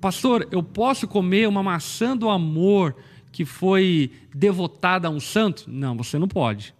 [0.00, 2.96] pastor, eu posso comer uma maçã do amor
[3.32, 5.64] que foi devotada a um santo?
[5.68, 6.74] Não, você não pode.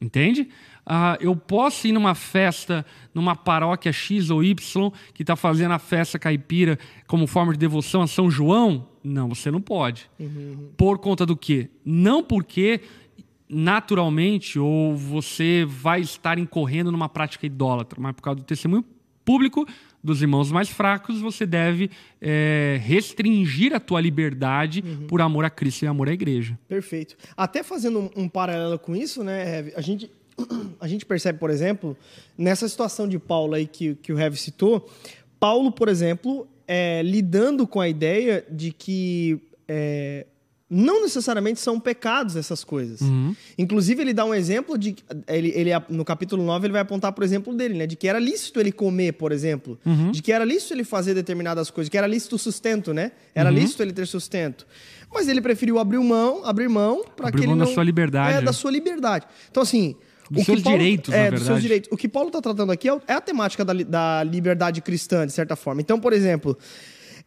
[0.00, 0.48] Entende?
[0.84, 5.78] Ah, eu posso ir numa festa, numa paróquia X ou Y, que está fazendo a
[5.78, 8.88] festa caipira como forma de devoção a São João?
[9.04, 10.10] Não, você não pode.
[10.18, 10.70] Uhum.
[10.76, 11.70] Por conta do quê?
[11.84, 12.80] Não porque
[13.48, 18.84] naturalmente ou você vai estar incorrendo numa prática idólatra, mas por causa do testemunho
[19.24, 19.66] público
[20.02, 25.06] dos irmãos mais fracos, você deve é, restringir a tua liberdade uhum.
[25.06, 26.58] por amor a Cristo e amor à igreja.
[26.68, 27.16] Perfeito.
[27.36, 30.10] Até fazendo um, um paralelo com isso, né, a gente
[30.80, 31.96] a gente percebe, por exemplo,
[32.36, 34.88] nessa situação de Paulo aí que, que o Heavy citou,
[35.38, 40.26] Paulo, por exemplo, é, lidando com a ideia de que é,
[40.74, 43.02] não necessariamente são pecados essas coisas.
[43.02, 43.36] Uhum.
[43.58, 44.96] Inclusive, ele dá um exemplo de.
[45.28, 47.86] Ele, ele, no capítulo 9, ele vai apontar, por exemplo, dele, né?
[47.86, 49.78] De que era lícito ele comer, por exemplo.
[49.84, 50.10] Uhum.
[50.10, 53.12] De que era lícito ele fazer determinadas coisas, que era lícito o sustento, né?
[53.34, 53.56] Era uhum.
[53.56, 54.66] lícito ele ter sustento.
[55.12, 57.66] Mas ele preferiu abrir mão, abrir mão para que ele mão não.
[57.66, 58.38] da sua liberdade.
[58.38, 59.26] É, da sua liberdade.
[59.50, 59.94] Então, assim.
[60.30, 61.46] Dos seus Paulo, direitos, é, na dos verdade.
[61.46, 61.90] seus direitos.
[61.92, 65.32] O que Paulo está tratando aqui é, é a temática da, da liberdade cristã, de
[65.32, 65.82] certa forma.
[65.82, 66.56] Então, por exemplo,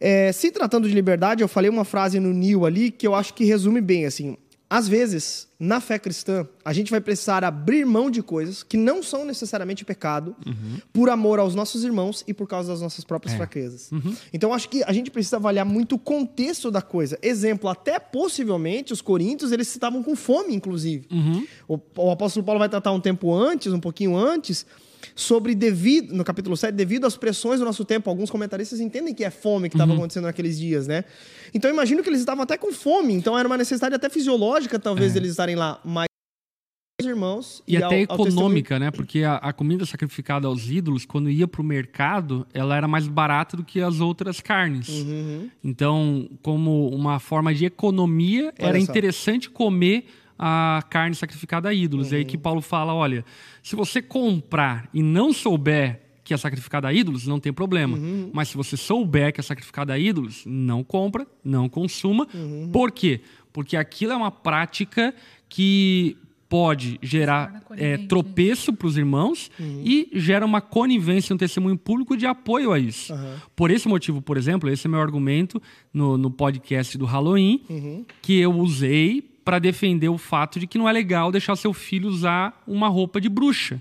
[0.00, 3.34] é, se tratando de liberdade, eu falei uma frase no Neil ali que eu acho
[3.34, 4.36] que resume bem, assim.
[4.68, 9.00] Às vezes, na fé cristã, a gente vai precisar abrir mão de coisas que não
[9.00, 10.78] são necessariamente pecado, uhum.
[10.92, 13.36] por amor aos nossos irmãos e por causa das nossas próprias é.
[13.36, 13.92] fraquezas.
[13.92, 14.16] Uhum.
[14.32, 17.16] Então, acho que a gente precisa avaliar muito o contexto da coisa.
[17.22, 21.06] Exemplo, até possivelmente os coríntios, eles estavam com fome, inclusive.
[21.12, 21.46] Uhum.
[21.68, 24.66] O, o apóstolo Paulo vai tratar um tempo antes, um pouquinho antes,
[25.14, 28.08] sobre devido, no capítulo 7, devido às pressões do nosso tempo.
[28.10, 29.98] Alguns comentaristas entendem que é fome que estava uhum.
[29.98, 31.04] acontecendo naqueles dias, né?
[31.54, 35.12] Então imagino que eles estavam até com fome, então era uma necessidade até fisiológica, talvez,
[35.12, 35.14] é.
[35.14, 35.80] deles estarem lá.
[35.84, 36.06] Mas
[37.04, 38.90] irmãos e, e até ao, econômica, ao né?
[38.90, 43.06] Porque a, a, comida sacrificada aos ídolos, quando ia para o mercado, ela era mais
[43.06, 44.88] barata do que as outras carnes.
[44.88, 45.50] Uhum.
[45.62, 48.90] Então, como uma forma de economia, Olha era só.
[48.90, 50.06] interessante comer
[50.38, 52.08] a carne sacrificada a ídolos.
[52.08, 52.14] Uhum.
[52.14, 53.24] E aí que Paulo fala, olha,
[53.62, 57.96] se você comprar e não souber que é sacrificada a ídolos, não tem problema.
[57.96, 58.30] Uhum.
[58.32, 62.26] Mas se você souber que é sacrificada a ídolos, não compra, não consuma.
[62.34, 62.68] Uhum.
[62.72, 63.20] Por quê?
[63.52, 65.14] Porque aquilo é uma prática
[65.48, 66.16] que
[66.48, 69.82] pode gerar é, tropeço para os irmãos uhum.
[69.84, 73.12] e gera uma conivência, um testemunho público de apoio a isso.
[73.12, 73.34] Uhum.
[73.54, 75.60] Por esse motivo, por exemplo, esse é meu argumento
[75.92, 78.04] no, no podcast do Halloween, uhum.
[78.22, 82.08] que eu usei para defender o fato de que não é legal deixar seu filho
[82.08, 83.80] usar uma roupa de bruxa.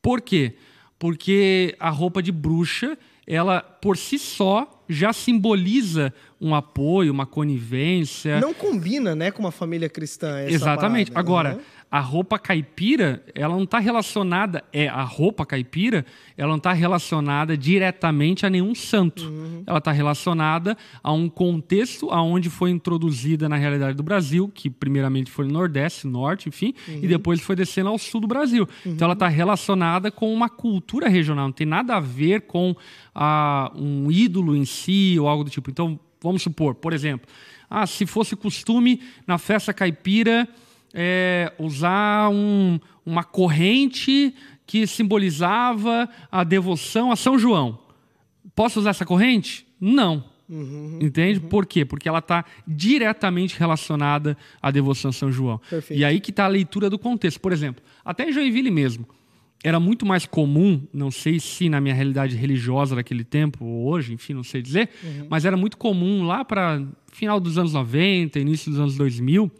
[0.00, 0.54] Por quê?
[0.98, 8.40] Porque a roupa de bruxa, ela por si só já simboliza um apoio, uma conivência.
[8.40, 10.40] Não combina, né, com uma família cristã.
[10.46, 11.10] Exatamente.
[11.10, 11.28] Parada.
[11.28, 16.04] Agora, uhum a roupa caipira, ela não está relacionada, é a roupa caipira,
[16.36, 19.24] ela não está relacionada diretamente a nenhum santo.
[19.24, 19.62] Uhum.
[19.66, 25.30] Ela está relacionada a um contexto aonde foi introduzida na realidade do Brasil, que primeiramente
[25.30, 27.00] foi no Nordeste, Norte, enfim, uhum.
[27.02, 28.68] e depois foi descendo ao Sul do Brasil.
[28.84, 28.92] Uhum.
[28.92, 32.74] Então ela está relacionada com uma cultura regional, não tem nada a ver com
[33.14, 35.70] ah, um ídolo em si ou algo do tipo.
[35.70, 37.28] Então, vamos supor, por exemplo,
[37.70, 40.48] ah, se fosse costume na festa caipira
[40.94, 44.32] é, usar um, uma corrente
[44.66, 47.78] que simbolizava a devoção a São João.
[48.54, 49.66] Posso usar essa corrente?
[49.80, 50.24] Não.
[50.48, 51.40] Uhum, Entende?
[51.40, 51.48] Uhum.
[51.48, 51.84] Por quê?
[51.84, 55.58] Porque ela está diretamente relacionada à devoção a São João.
[55.68, 55.98] Perfeito.
[55.98, 57.40] E aí que está a leitura do contexto.
[57.40, 59.08] Por exemplo, até em Joinville mesmo,
[59.64, 64.12] era muito mais comum, não sei se na minha realidade religiosa daquele tempo, ou hoje,
[64.12, 65.26] enfim, não sei dizer, uhum.
[65.30, 69.50] mas era muito comum lá para final dos anos 90, início dos anos 2000,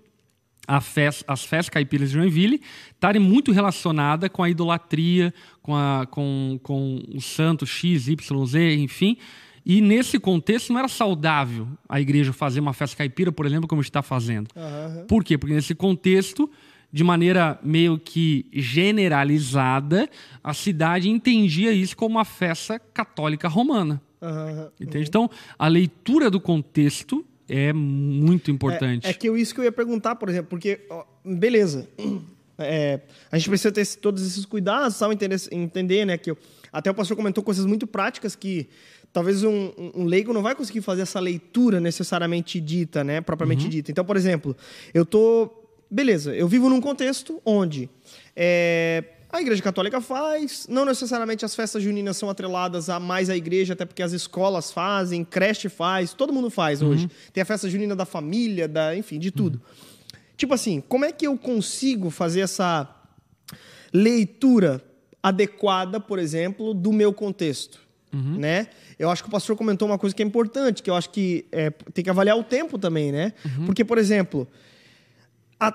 [0.67, 2.61] as festas caipiras de Joinville
[2.93, 8.75] estarem muito relacionadas com a idolatria, com, a, com, com o santo X, Y, Z,
[8.77, 9.17] enfim.
[9.65, 13.81] E nesse contexto não era saudável a igreja fazer uma festa caipira, por exemplo, como
[13.81, 14.49] está fazendo.
[14.55, 15.07] Uhum.
[15.07, 15.39] Por quê?
[15.39, 16.51] Porque nesse contexto
[16.93, 20.09] de maneira meio que generalizada,
[20.43, 24.01] a cidade entendia isso como uma festa católica romana.
[24.23, 25.09] Aham, Entende?
[25.09, 29.07] Então, a leitura do contexto é muito importante.
[29.07, 31.89] É, é que eu, isso que eu ia perguntar, por exemplo, porque, ó, beleza,
[32.59, 36.39] é, a gente precisa ter todos esses cuidados, tal, entender, entender né, que eu-
[36.73, 38.69] até o pastor comentou coisas muito práticas que
[39.13, 43.91] talvez um, um- leigo não vai conseguir fazer essa leitura necessariamente dita, né, propriamente dita.
[43.91, 44.57] Então, por exemplo,
[44.93, 45.51] eu tô,
[45.91, 47.89] beleza, eu vivo num contexto onde
[48.35, 49.05] é,
[49.39, 53.73] a Igreja Católica faz, não necessariamente as festas juninas são atreladas a mais à igreja,
[53.73, 57.11] até porque as escolas fazem, creche faz, todo mundo faz hoje.
[57.33, 59.61] Tem a festa junina da família, da, enfim, de tudo.
[60.37, 62.89] Tipo assim, como é que eu consigo fazer essa
[63.93, 64.83] leitura
[65.23, 67.81] adequada, por exemplo, do meu contexto?
[68.39, 68.69] Né?
[68.97, 71.47] Eu acho que o pastor comentou uma coisa que é importante, que eu acho que
[71.51, 73.33] é, tem que avaliar o tempo também, né?
[73.67, 74.49] Porque, por exemplo, a-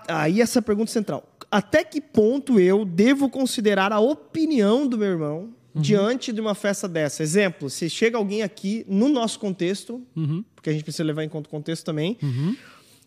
[0.08, 1.24] aí essa pergunta central.
[1.52, 6.88] Até que ponto eu devo considerar a opinião do meu irmão diante de uma festa
[6.88, 7.24] dessa?
[7.24, 10.06] Exemplo, se chega alguém aqui no nosso contexto,
[10.56, 12.18] porque a gente precisa levar em conta o contexto também,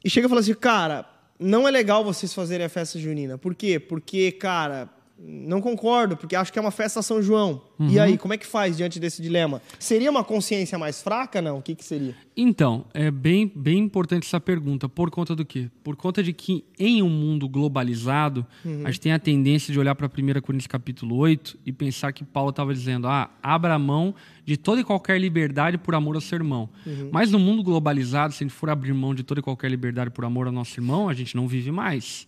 [0.04, 1.06] e chega e fala assim, cara,
[1.38, 3.36] não é legal vocês fazerem a festa junina.
[3.36, 3.78] Por quê?
[3.78, 4.88] Porque, cara,
[5.24, 7.62] não concordo, porque acho que é uma festa São João.
[7.80, 9.60] E aí, como é que faz diante desse dilema?
[9.78, 11.58] Seria uma consciência mais fraca, não?
[11.58, 12.14] O que, que seria?
[12.36, 14.88] Então, é bem, bem importante essa pergunta.
[14.88, 15.68] Por conta do quê?
[15.82, 18.46] Por conta de que em um mundo globalizado,
[18.84, 22.24] a gente tem a tendência de olhar para 1 Coríntios capítulo 8 e pensar que
[22.24, 26.36] Paulo estava dizendo, ah, abra mão de toda e qualquer liberdade por amor ao seu
[26.36, 26.68] irmão.
[27.12, 30.10] Mas no mundo globalizado, se a gente for abrir mão de toda e qualquer liberdade
[30.10, 32.26] por amor ao nosso irmão, a gente não vive mais.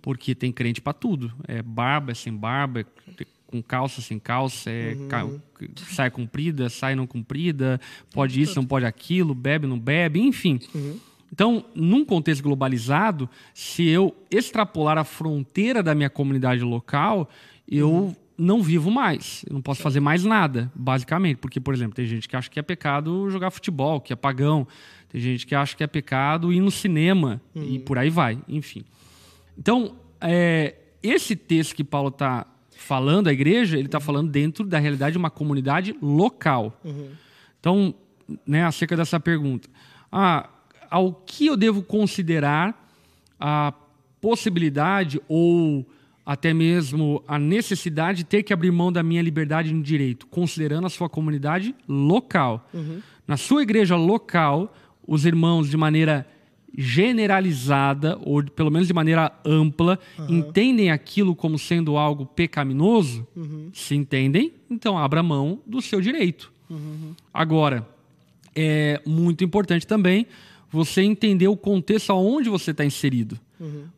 [0.00, 1.32] Porque tem crente para tudo.
[1.46, 2.84] É barba, é sem barba, é
[3.46, 5.28] com calça, sem calça, é ca-
[5.90, 7.78] saia comprida, saia não comprida,
[8.14, 10.58] pode isso, não pode aquilo, bebe, não bebe, enfim.
[11.30, 17.28] Então, num contexto globalizado, se eu extrapolar a fronteira da minha comunidade local,
[17.68, 19.44] eu não vivo mais.
[19.48, 21.36] Eu não posso fazer mais nada, basicamente.
[21.38, 24.66] Porque, por exemplo, tem gente que acha que é pecado jogar futebol, que é pagão.
[25.08, 28.38] Tem gente que acha que é pecado ir no cinema e por aí vai.
[28.48, 28.84] Enfim.
[29.58, 34.78] Então, é, esse texto que Paulo está falando, a igreja, ele está falando dentro da
[34.78, 36.80] realidade de uma comunidade local.
[37.60, 37.94] Então,
[38.46, 39.68] né, acerca dessa pergunta,
[40.10, 40.48] ah,
[40.90, 42.88] ao que eu devo considerar
[43.38, 43.72] a
[44.20, 45.86] possibilidade ou
[46.24, 50.86] até mesmo a necessidade de ter que abrir mão da minha liberdade em direito, considerando
[50.86, 52.68] a sua comunidade local.
[53.26, 54.74] Na sua igreja local,
[55.06, 56.26] os irmãos, de maneira
[56.76, 63.26] generalizada, ou pelo menos de maneira ampla, entendem aquilo como sendo algo pecaminoso?
[63.74, 66.52] Se entendem, então abra mão do seu direito.
[67.34, 67.86] Agora,
[68.54, 70.26] é muito importante também
[70.70, 73.38] você entender o contexto aonde você está inserido.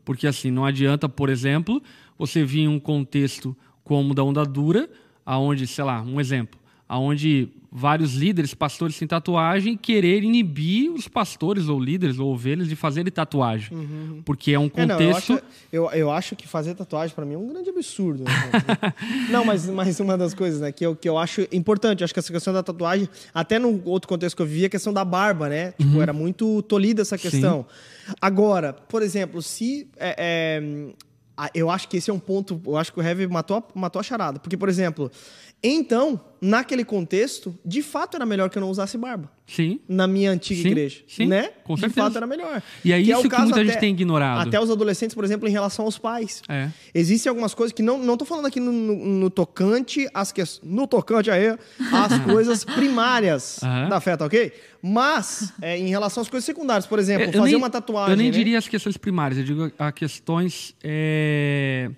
[0.05, 1.81] Porque assim, não adianta, por exemplo,
[2.18, 4.88] você em um contexto como da onda dura,
[5.24, 11.66] aonde, sei lá, um exemplo, aonde vários líderes, pastores sem tatuagem, querer inibir os pastores
[11.68, 14.22] ou líderes ou ovelhas de fazerem tatuagem.
[14.24, 15.33] Porque é um É, não, eu, contexto...
[15.33, 18.22] acho, eu, eu acho que fazer tatuagem pra mim é um grande absurdo.
[18.22, 18.31] né?
[19.29, 22.14] não, mas, mas uma das coisas né, que, eu, que eu acho importante, eu acho
[22.14, 25.05] que essa questão da tatuagem, até no outro contexto que eu vivia, a questão da
[25.05, 25.72] barba, né?
[25.72, 27.66] Tipo, era muito tolhida essa questão.
[28.20, 29.88] Agora, por exemplo, se.
[29.96, 30.94] é, é,
[31.55, 32.61] eu acho que esse é um ponto.
[32.66, 34.38] Eu acho que o Heavy matou, matou a charada.
[34.38, 35.11] Porque, por exemplo,
[35.66, 39.33] então, naquele contexto, de fato era melhor que eu não usasse barba.
[39.46, 39.81] Sim.
[39.88, 41.03] Na minha antiga Sim, igreja.
[41.09, 41.50] sim, né?
[41.64, 42.03] com de certeza.
[42.07, 42.62] fato era melhor.
[42.85, 44.46] E é o isso que caso muita gente tem ignorado.
[44.46, 46.42] Até os adolescentes, por exemplo, em relação aos pais.
[46.48, 46.68] É.
[46.94, 50.42] Existem algumas coisas que não não tô falando aqui no, no- no tocante às que,
[50.62, 51.57] no tocante aí
[51.92, 53.88] às coisas primárias Aham.
[53.88, 54.53] da fé, tá ok?
[54.83, 58.16] Mas é, em relação às coisas secundárias, por exemplo, Eu fazer nem- uma tatuagem, Eu
[58.18, 58.33] nem né?
[58.37, 61.90] diria as questões primárias, eu digo a questões é,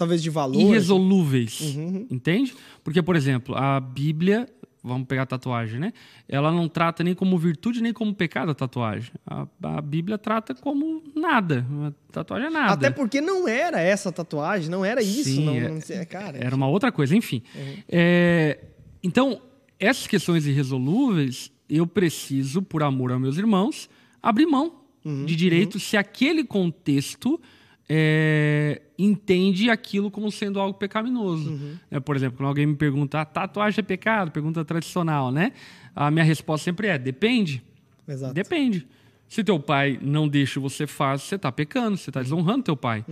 [0.00, 0.58] talvez de valor.
[0.58, 1.60] irresolúveis.
[1.60, 2.54] Uhum, Entende?
[2.82, 4.48] Porque, por exemplo, a Bíblia,
[4.82, 5.92] vamos pegar a tatuagem, né?
[6.26, 9.12] Ela não trata nem como virtude nem como pecado a tatuagem.
[9.26, 11.66] A, a Bíblia trata como nada.
[11.86, 12.72] A tatuagem é nada.
[12.72, 16.38] Até porque não era essa tatuagem, não era isso, Sim, não, é- não sei, cara.
[16.38, 17.42] Era uma outra coisa, enfim.
[17.86, 18.58] É,
[19.02, 19.40] então,
[19.78, 23.88] essas questões irresolúveis, eu preciso, por amor aos meus irmãos,
[24.22, 24.80] abrir mão
[25.26, 27.40] de direito se aquele contexto
[27.88, 31.78] é, entende aquilo como sendo algo pecaminoso.
[31.90, 34.30] É, por exemplo, quando alguém me pergunta, ah, tatuagem é pecado?
[34.30, 35.52] Pergunta tradicional, né?
[35.94, 37.62] A minha resposta sempre é, depende.
[38.06, 38.34] Exato.
[38.34, 38.86] Depende.
[39.28, 43.04] Se teu pai não deixa você fazer, você está pecando, você está desonrando teu pai.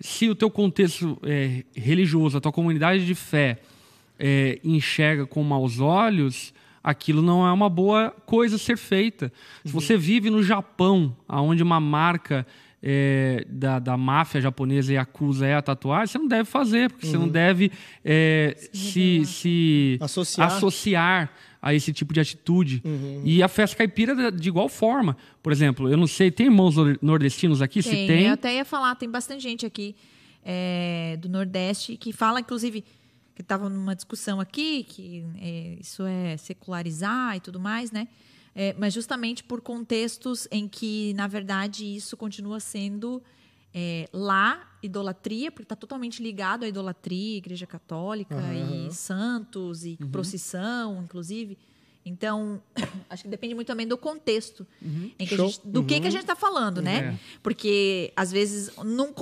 [0.00, 3.60] Se o teu contexto é, religioso, a tua comunidade de fé
[4.18, 6.52] é, enxerga com maus olhos,
[6.82, 9.32] aquilo não é uma boa coisa a ser feita.
[9.64, 12.44] Se você vive no Japão, onde uma marca
[12.82, 17.06] é, da, da máfia japonesa e acusa é a tatuagem, você não deve fazer, porque
[17.06, 17.12] uhum.
[17.12, 17.32] você não uhum.
[17.32, 17.72] deve
[18.04, 20.46] é, se, se associar.
[20.48, 21.32] associar.
[21.62, 22.80] a esse tipo de atitude.
[22.82, 23.20] Uhum.
[23.22, 25.14] E a festa caipira de igual forma.
[25.42, 27.82] Por exemplo, eu não sei, tem irmãos nordestinos aqui?
[27.82, 28.26] Tem, se tem.
[28.28, 29.94] Eu até ia falar, tem bastante gente aqui
[30.44, 32.84] é, do Nordeste que fala, inclusive,
[33.34, 38.08] que estava numa discussão aqui, que é, isso é secularizar e tudo mais, né?
[38.54, 43.22] É, mas justamente por contextos em que, na verdade, isso continua sendo
[43.72, 48.88] é, lá idolatria, porque está totalmente ligado à idolatria, igreja católica uhum.
[48.88, 50.10] e santos e uhum.
[50.10, 51.56] procissão, inclusive.
[52.04, 52.62] Então,
[53.10, 55.10] acho que depende muito também do contexto uhum.
[55.18, 56.10] em que gente, do que, que a uhum.
[56.10, 57.14] gente está falando, né?
[57.14, 57.38] É.
[57.42, 59.12] Porque, às vezes, num,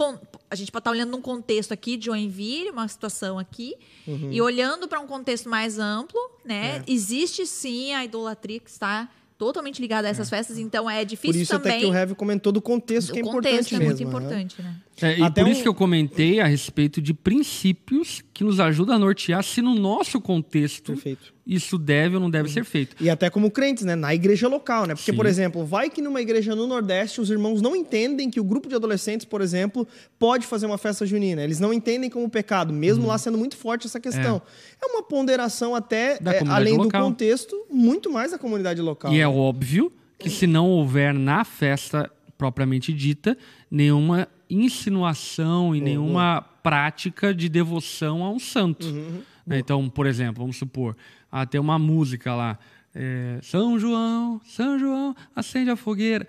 [0.51, 3.75] a gente pode estar tá olhando num contexto aqui de Joinville, uma situação aqui,
[4.07, 4.33] uhum.
[4.33, 6.79] e olhando para um contexto mais amplo, né?
[6.79, 6.83] É.
[6.87, 10.37] Existe sim a idolatria que está totalmente ligada a essas é.
[10.37, 11.73] festas, então é difícil Por isso também...
[11.73, 13.77] até que o Heavy comentou do contexto, que é importante mesmo.
[13.77, 14.77] é muito importante, né?
[15.01, 15.53] É, e Até por um...
[15.53, 19.75] isso que eu comentei a respeito de princípios que nos ajudam a nortear se no
[19.75, 21.33] nosso contexto Perfeito.
[21.47, 22.55] isso deve ou não deve uhum.
[22.55, 22.97] ser feito.
[23.01, 23.95] E até como crentes, né?
[23.95, 24.95] Na igreja local, né?
[24.95, 25.17] Porque, Sim.
[25.17, 28.69] por exemplo, vai que numa igreja no Nordeste os irmãos não entendem que o grupo
[28.69, 29.87] de adolescentes, por exemplo,
[30.19, 31.43] pode fazer uma festa junina.
[31.43, 33.09] Eles não entendem como pecado, mesmo uhum.
[33.09, 34.43] lá sendo muito forte essa questão.
[34.81, 37.03] É, é uma ponderação até, é, além local.
[37.03, 39.13] do contexto, muito mais da comunidade local.
[39.13, 39.25] E é né?
[39.25, 43.37] é óbvio que se não houver na festa propriamente dita
[43.71, 45.85] nenhuma insinuação e uhum.
[45.85, 48.87] nenhuma prática de devoção a um santo.
[48.87, 49.23] Uhum.
[49.47, 49.59] Né?
[49.59, 50.97] Então, por exemplo, vamos supor,
[51.31, 52.59] ah, tem uma música lá.
[52.95, 56.27] É, São João, São João, acende a fogueira.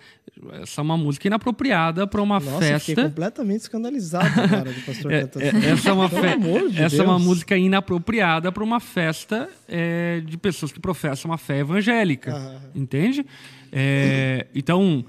[0.62, 2.86] Essa é uma música inapropriada para uma Nossa, festa.
[2.86, 6.70] Fiquei completamente escandalizado agora do pastor é, é, essa é uma, fe...
[6.70, 11.38] de essa é uma música inapropriada para uma festa é, de pessoas que professam uma
[11.38, 12.34] fé evangélica.
[12.34, 12.60] Ah.
[12.74, 13.26] Entende?
[13.72, 15.04] É, então,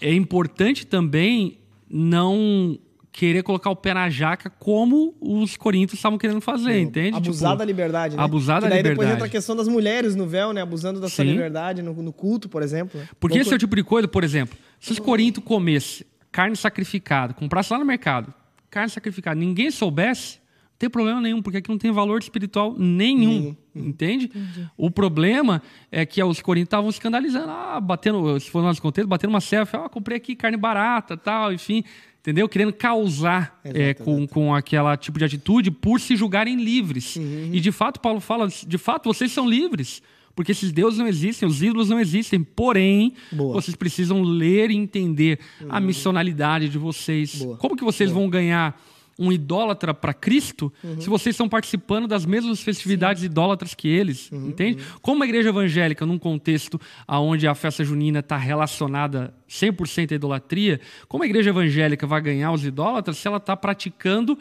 [0.00, 1.58] é importante também
[1.88, 2.78] não
[3.16, 7.16] querer colocar o pé na jaca como os coríntios estavam querendo fazer, entende?
[7.16, 8.22] Abusar tipo, da liberdade, né?
[8.22, 8.98] Abusar da daí liberdade.
[8.98, 10.60] depois entra a questão das mulheres no véu, né?
[10.60, 11.14] Abusando da Sim.
[11.14, 13.00] sua liberdade no, no, culto, por exemplo.
[13.00, 13.08] Né?
[13.18, 17.32] Porque esse é o tipo de coisa, por exemplo, se os coríntios comessem carne sacrificada,
[17.32, 18.32] comprasse lá no mercado,
[18.68, 20.38] carne sacrificada, ninguém soubesse,
[20.78, 23.56] tem problema nenhum, porque aqui não tem valor espiritual nenhum.
[23.74, 24.26] Entende?
[24.26, 24.68] Entendi.
[24.76, 29.08] O problema é que os coríntios estavam escandalizando, ah, batendo, se for no nosso contexto,
[29.08, 31.84] batendo uma selfie, ah, comprei aqui carne barata, tal, enfim,
[32.20, 32.48] entendeu?
[32.48, 34.34] Querendo causar exato, é, com, exato.
[34.34, 37.16] com aquela tipo de atitude por se julgarem livres.
[37.16, 37.50] Uhum.
[37.52, 40.02] E de fato, Paulo fala, de fato, vocês são livres.
[40.34, 42.42] Porque esses deuses não existem, os ídolos não existem.
[42.42, 43.54] Porém, Boa.
[43.54, 45.68] vocês precisam ler e entender uhum.
[45.70, 47.36] a missionalidade de vocês.
[47.36, 47.56] Boa.
[47.56, 48.20] Como que vocês Boa.
[48.20, 48.78] vão ganhar
[49.18, 51.00] um idólatra para Cristo uhum.
[51.00, 53.26] se vocês estão participando das mesmas festividades Sim.
[53.26, 54.82] idólatras que eles, uhum, entende?
[54.82, 54.98] Uhum.
[55.00, 60.80] Como uma igreja evangélica, num contexto onde a festa junina está relacionada 100% à idolatria,
[61.08, 64.38] como a igreja evangélica vai ganhar os idólatras se ela está praticando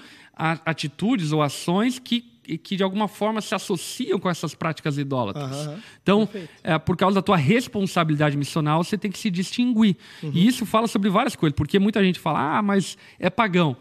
[0.66, 5.66] atitudes ou ações que que de alguma forma se associam com essas práticas idólatras.
[5.66, 6.30] Uhum, então,
[6.64, 9.98] é, por causa da tua responsabilidade missional, você tem que se distinguir.
[10.22, 10.32] Uhum.
[10.32, 13.76] E isso fala sobre várias coisas, porque muita gente fala, ah, mas é pagão.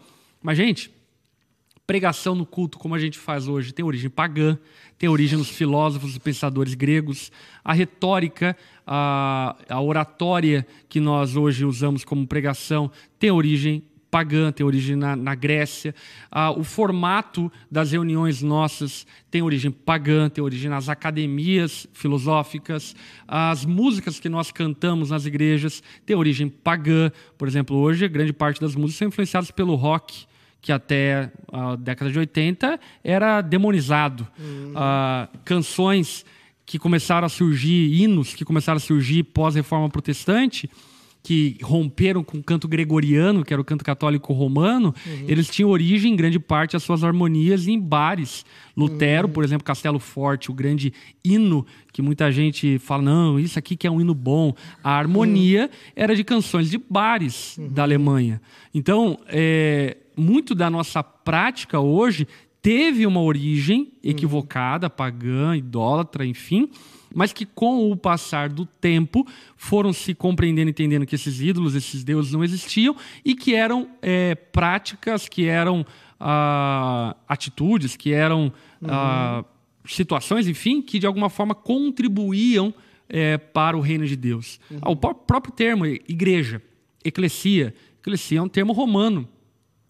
[0.45, 0.91] Mas, gente,
[1.87, 4.59] pregação no culto, como a gente faz hoje, tem origem pagã,
[4.95, 7.31] tem origem nos filósofos e pensadores gregos.
[7.63, 13.83] A retórica, a, a oratória que nós hoje usamos como pregação tem origem
[14.15, 15.93] pagã, tem origem na, na Grécia.
[16.55, 22.95] O formato das reuniões nossas tem origem pagã, tem origem nas academias filosóficas.
[23.27, 27.11] As músicas que nós cantamos nas igrejas têm origem pagã.
[27.37, 30.25] Por exemplo, hoje, grande parte das músicas são influenciadas pelo rock
[30.65, 34.27] que até a década de 80 era demonizado.
[34.39, 34.71] Uhum.
[34.71, 36.25] Uh, canções
[36.65, 40.67] que começaram a surgir, hinos que começaram a surgir pós-reforma protestante,
[41.21, 45.25] que romperam com o canto gregoriano, que era o canto católico romano, uhum.
[45.27, 48.43] eles tinham origem, em grande parte, as suas harmonias em bares.
[48.75, 49.33] Lutero, uhum.
[49.33, 50.91] por exemplo, Castelo Forte, o grande
[51.23, 51.63] hino
[51.93, 54.51] que muita gente fala, não, isso aqui que é um hino bom.
[54.83, 55.91] A harmonia uhum.
[55.95, 57.83] era de canções de bares da uhum.
[57.83, 58.41] Alemanha.
[58.73, 62.27] Então, é, muito da nossa prática hoje
[62.61, 66.67] teve uma origem equivocada, pagã, idólatra, enfim,
[67.13, 69.23] mas que com o passar do tempo
[69.55, 74.33] foram se compreendendo, entendendo que esses ídolos, esses deuses não existiam e que eram é,
[74.33, 75.85] práticas, que eram
[76.19, 78.51] ah, atitudes, que eram
[78.81, 78.89] uhum.
[78.89, 79.45] ah,
[79.85, 82.73] situações, enfim, que de alguma forma contribuíam
[83.07, 84.59] é, para o reino de Deus.
[84.71, 84.79] Uhum.
[84.81, 86.61] Ah, o próprio termo igreja,
[87.03, 89.29] eclesia, eclesia é um termo romano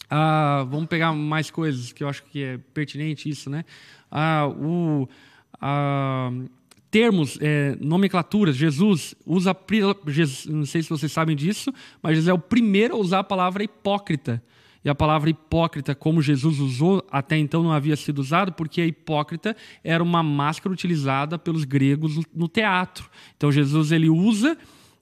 [0.09, 3.65] ah, vamos pegar mais coisas que eu acho que é pertinente isso, né?
[4.11, 5.07] Ah, o,
[5.61, 6.31] ah,
[6.95, 8.55] termos, é, nomenclaturas.
[8.55, 9.55] Jesus usa,
[10.07, 13.23] Jesus, não sei se vocês sabem disso, mas Jesus é o primeiro a usar a
[13.23, 14.41] palavra hipócrita.
[14.81, 18.85] E a palavra hipócrita, como Jesus usou, até então não havia sido usado, porque a
[18.85, 23.09] hipócrita era uma máscara utilizada pelos gregos no teatro.
[23.35, 24.55] Então Jesus ele usa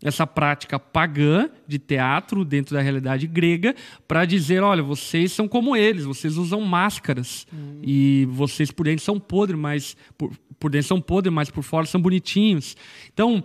[0.03, 3.73] essa prática pagã de teatro dentro da realidade grega
[4.07, 7.79] para dizer, olha, vocês são como eles, vocês usam máscaras hum.
[7.81, 11.85] e vocês por dentro são podres, mas por, por dentro são podres, mas por fora
[11.85, 12.75] são bonitinhos.
[13.13, 13.43] Então,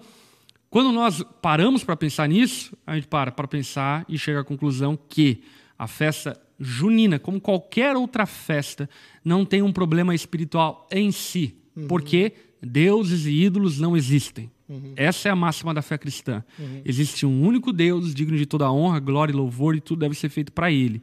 [0.69, 4.99] quando nós paramos para pensar nisso, a gente para para pensar e chega à conclusão
[5.09, 5.43] que
[5.79, 8.91] a festa junina, como qualquer outra festa,
[9.25, 11.87] não tem um problema espiritual em si, uhum.
[11.87, 12.33] porque
[12.63, 14.51] deuses e ídolos não existem.
[14.69, 14.93] Uhum.
[14.97, 16.45] Essa é a máxima da fé cristã.
[16.59, 16.83] Uhum.
[16.85, 20.29] Existe um único Deus, digno de toda honra, glória e louvor, e tudo deve ser
[20.29, 21.03] feito para Ele.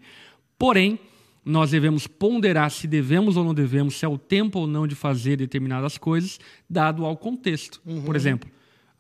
[0.58, 1.00] Porém,
[1.44, 4.96] nós devemos ponderar se devemos ou não devemos, se é o tempo ou não de
[4.96, 6.40] fazer determinadas coisas,
[6.70, 7.82] dado ao contexto.
[7.86, 8.04] Uhum.
[8.04, 8.50] Por exemplo,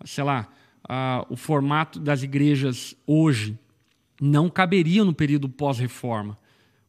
[0.03, 0.47] sei lá,
[0.83, 3.57] uh, o formato das igrejas hoje
[4.21, 6.37] não caberia no período pós-reforma.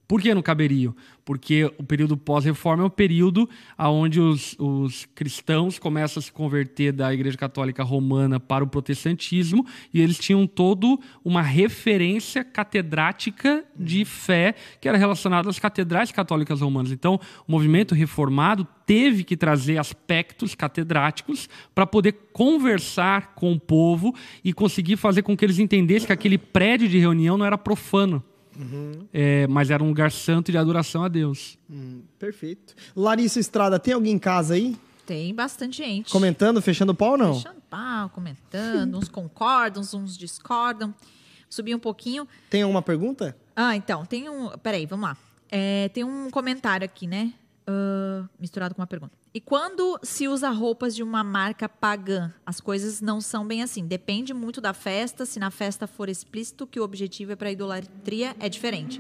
[0.09, 0.94] Por que não caberiam?
[1.24, 6.92] Porque o período pós-reforma é o período onde os, os, cristãos começam a se converter
[6.92, 10.86] da Igreja Católica Romana para o protestantismo e eles tinham toda
[11.24, 16.92] uma referência catedrática de fé que era relacionada às catedrais católicas romanas.
[16.92, 24.14] Então, o movimento reformado teve que trazer aspectos catedráticos para poder conversar com o povo
[24.44, 28.22] e conseguir fazer com que eles entendessem que aquele prédio de reunião não era profano
[28.59, 29.07] Uhum.
[29.12, 31.59] É, mas era um lugar santo de adoração a Deus.
[31.70, 32.74] Hum, perfeito.
[32.94, 34.76] Larissa Estrada, tem alguém em casa aí?
[35.04, 36.11] Tem bastante gente.
[36.11, 37.34] Comentando, fechando pau ou não?
[37.34, 38.98] Fechando pau, comentando.
[38.98, 40.94] uns concordam, uns discordam.
[41.48, 42.26] Subi um pouquinho.
[42.50, 43.36] Tem alguma pergunta?
[43.54, 44.50] Ah, então, tem um.
[44.59, 45.16] Peraí, vamos lá.
[45.48, 47.32] É, tem um comentário aqui, né?
[47.68, 49.12] Uh, misturado com uma pergunta.
[49.37, 53.87] E quando se usa roupas de uma marca pagã, as coisas não são bem assim.
[53.87, 55.26] Depende muito da festa.
[55.26, 58.99] Se na festa for explícito que o objetivo é para idolatria, é diferente.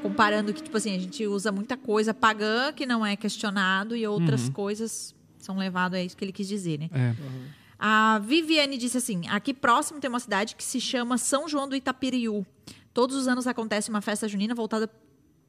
[0.00, 4.06] Comparando que, tipo assim, a gente usa muita coisa pagã que não é questionado e
[4.06, 4.52] outras uhum.
[4.52, 6.88] coisas são levadas, é isso que ele quis dizer, né?
[6.92, 7.20] É.
[7.20, 7.46] Uhum.
[7.76, 11.74] A Viviane disse assim: aqui próximo tem uma cidade que se chama São João do
[11.74, 12.46] Itapiriú.
[12.94, 14.88] Todos os anos acontece uma festa junina voltada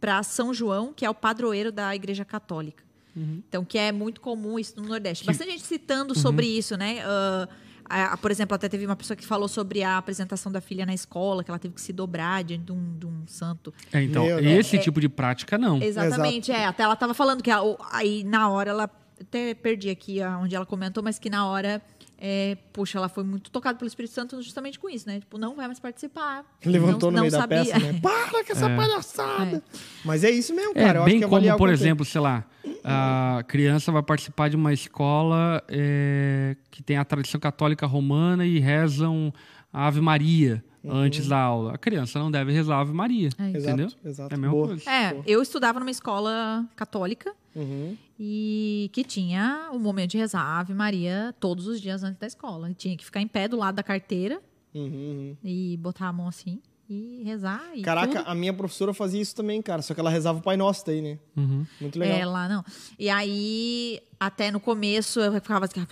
[0.01, 2.83] para São João, que é o padroeiro da Igreja Católica.
[3.15, 3.41] Uhum.
[3.47, 5.23] Então, que é muito comum isso no Nordeste.
[5.23, 5.27] Que...
[5.27, 6.19] Bastante gente citando uhum.
[6.19, 7.03] sobre isso, né?
[7.05, 7.47] Uh,
[7.85, 10.85] a, a, por exemplo, até teve uma pessoa que falou sobre a apresentação da filha
[10.85, 13.73] na escola, que ela teve que se dobrar diante de um, de um santo.
[13.91, 15.81] É, então, Meu, esse é, tipo de prática, não.
[15.81, 16.63] Exatamente, Exato.
[16.63, 16.65] é.
[16.65, 17.59] Até ela estava falando que a,
[17.91, 18.89] aí, na hora, ela...
[19.21, 21.81] Até perdi aqui onde ela comentou, mas que na hora
[22.17, 25.19] é, puxa, ela foi muito tocada pelo Espírito Santo justamente com isso, né?
[25.19, 26.45] Tipo, não vai mais participar.
[26.65, 27.99] Levantou não, no meio da peça, né?
[28.01, 28.75] Para com essa é.
[28.75, 29.57] palhaçada!
[29.57, 29.77] É.
[30.05, 31.01] Mas é isso mesmo, cara.
[31.01, 32.45] É, bem como, por exemplo, sei lá,
[32.83, 38.59] a criança vai participar de uma escola é, que tem a tradição católica romana e
[38.59, 39.33] rezam
[39.71, 40.91] a Ave Maria uhum.
[40.91, 41.73] antes da aula.
[41.73, 43.49] A criança não deve rezar a Ave Maria, é.
[43.49, 43.87] entendeu?
[43.87, 44.33] Exato, exato.
[44.33, 44.67] É a mesma Boa.
[44.67, 44.89] coisa.
[44.89, 47.97] É, eu estudava numa escola católica uhum.
[48.19, 52.27] e que tinha o momento de rezar a Ave Maria todos os dias antes da
[52.27, 52.69] escola.
[52.69, 54.41] E tinha que ficar em pé do lado da carteira
[54.73, 54.83] uhum.
[54.83, 55.37] uhum.
[55.43, 56.59] e botar a mão assim
[56.93, 57.61] e rezar.
[57.73, 58.29] E Caraca, tudo.
[58.29, 59.81] a minha professora fazia isso também, cara.
[59.81, 61.17] Só que ela rezava o Pai Nosso daí, né?
[61.35, 61.65] Uhum.
[61.81, 62.17] Muito legal.
[62.17, 62.63] É, lá não.
[62.99, 65.85] E aí, até no começo, eu ficava assim,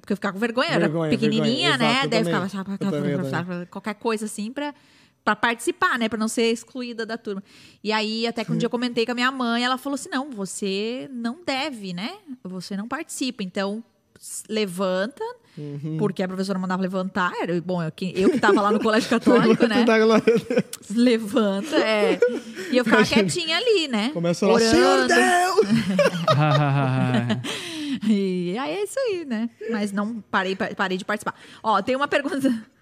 [0.00, 1.78] porque eu ficava com vergonha, vergonha era pequenininha, vergonha.
[1.78, 1.90] né?
[1.92, 4.74] Exato, Daí eu ficava, eu também, qualquer coisa assim pra
[5.24, 7.44] para participar, né, para não ser excluída da turma.
[7.84, 10.08] E aí até que um dia eu comentei com a minha mãe, ela falou assim:
[10.08, 12.16] "Não, você não deve, né?
[12.44, 13.42] Você não participa.
[13.42, 13.84] Então,
[14.48, 15.24] levanta,
[15.58, 15.96] Uhum.
[15.98, 17.32] Porque a professora mandava levantar.
[17.40, 17.92] Era, bom, eu, eu
[18.30, 19.80] que estava lá no colégio católico, né?
[20.94, 22.20] Levanta, é.
[22.70, 23.22] E eu ficava Imagina.
[23.24, 24.10] quietinha ali, né?
[24.14, 25.66] Começa a falar, Senhor Deus!
[28.08, 29.50] e aí é isso aí, né?
[29.70, 31.34] Mas não parei, parei de participar.
[31.60, 32.38] Ó, tem uma pergunta.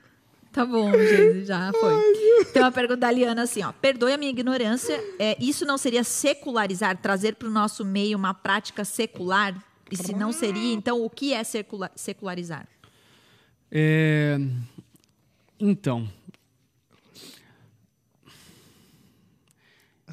[0.53, 2.47] Tá bom, gente, já foi.
[2.55, 3.73] Tem uma pergunta da Liana assim, ó.
[3.73, 4.99] Perdoe a minha ignorância.
[5.19, 9.55] É, isso não seria secularizar, trazer para o nosso meio uma prática secular?
[9.91, 11.43] E se não seria, então o que é
[11.95, 12.67] secularizar?
[13.71, 14.39] É...
[15.59, 16.09] Então.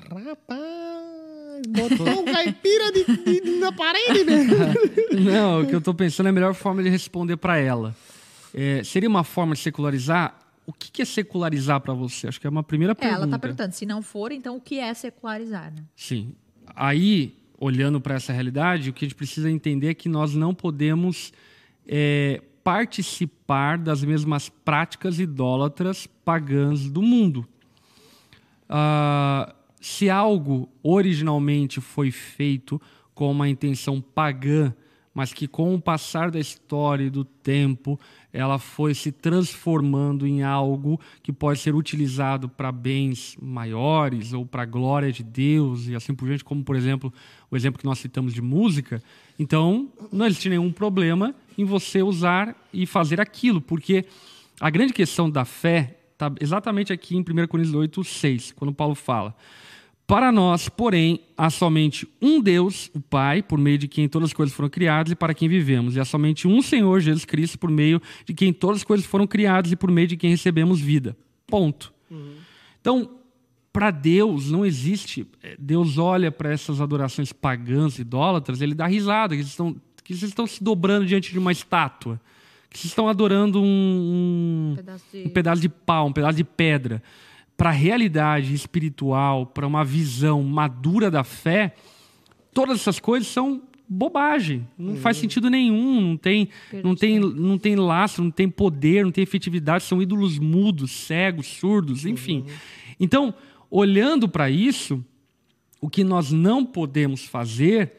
[0.10, 4.74] Rapaz, botou um caipira de, de, na parede, né?
[5.32, 7.96] não, o que eu estou pensando é a melhor forma de responder para ela.
[8.54, 10.40] É, seria uma forma de secularizar?
[10.68, 12.28] O que, que é secularizar para você?
[12.28, 13.16] Acho que é uma primeira pergunta.
[13.16, 15.74] É, ela está perguntando, se não for, então o que é secularizar?
[15.74, 15.84] Né?
[15.96, 16.36] Sim.
[16.76, 20.53] Aí olhando para essa realidade, o que a gente precisa entender é que nós não
[20.53, 21.32] podemos
[21.88, 27.47] é, participar das mesmas práticas idólatras pagãs do mundo.
[28.70, 32.82] Uh, se algo originalmente foi feito
[33.14, 34.74] com uma intenção pagã,
[35.14, 37.99] mas que com o passar da história e do tempo,
[38.32, 44.64] ela foi se transformando em algo que pode ser utilizado para bens maiores ou para
[44.64, 47.14] a glória de Deus e assim por diante, como por exemplo
[47.54, 49.01] o exemplo que nós citamos de música.
[49.38, 54.06] Então, não existe nenhum problema em você usar e fazer aquilo, porque
[54.60, 58.95] a grande questão da fé está exatamente aqui em 1 Coríntios 8, 6, quando Paulo
[58.95, 59.36] fala.
[60.08, 64.34] Para nós, porém, há somente um Deus, o Pai, por meio de quem todas as
[64.34, 65.95] coisas foram criadas e para quem vivemos.
[65.95, 69.28] E há somente um Senhor, Jesus Cristo, por meio de quem todas as coisas foram
[69.28, 71.16] criadas e por meio de quem recebemos vida.
[71.45, 71.93] Ponto.
[72.10, 72.34] Uhum.
[72.82, 73.10] Então,
[73.74, 75.28] para Deus não existe.
[75.42, 80.14] É, Deus olha para essas adorações pagãs, idólatras, ele dá risada, que eles estão, que
[80.14, 82.22] eles estão se dobrando diante de uma estátua,
[82.70, 85.28] que eles estão adorando um, um, pedaço de...
[85.28, 87.02] um pedaço de pau, um pedaço de pedra
[87.58, 91.76] para a realidade espiritual, para uma visão madura da fé,
[92.54, 94.96] todas essas coisas são bobagem, não uhum.
[94.98, 96.50] faz sentido nenhum, não tem,
[96.84, 101.46] não tem, não tem laço, não tem poder, não tem efetividade, são ídolos mudos, cegos,
[101.48, 102.40] surdos, enfim.
[102.40, 102.56] Uhum.
[103.00, 103.34] Então,
[103.74, 105.04] olhando para isso,
[105.82, 107.94] o que nós não podemos fazer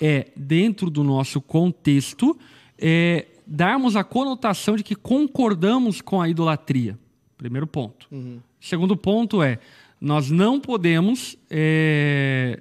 [0.00, 2.36] é, dentro do nosso contexto,
[2.76, 6.98] é, darmos a conotação de que concordamos com a idolatria.
[7.38, 8.08] Primeiro ponto.
[8.10, 8.40] Uhum.
[8.60, 9.60] Segundo ponto é,
[10.00, 12.60] nós não podemos é,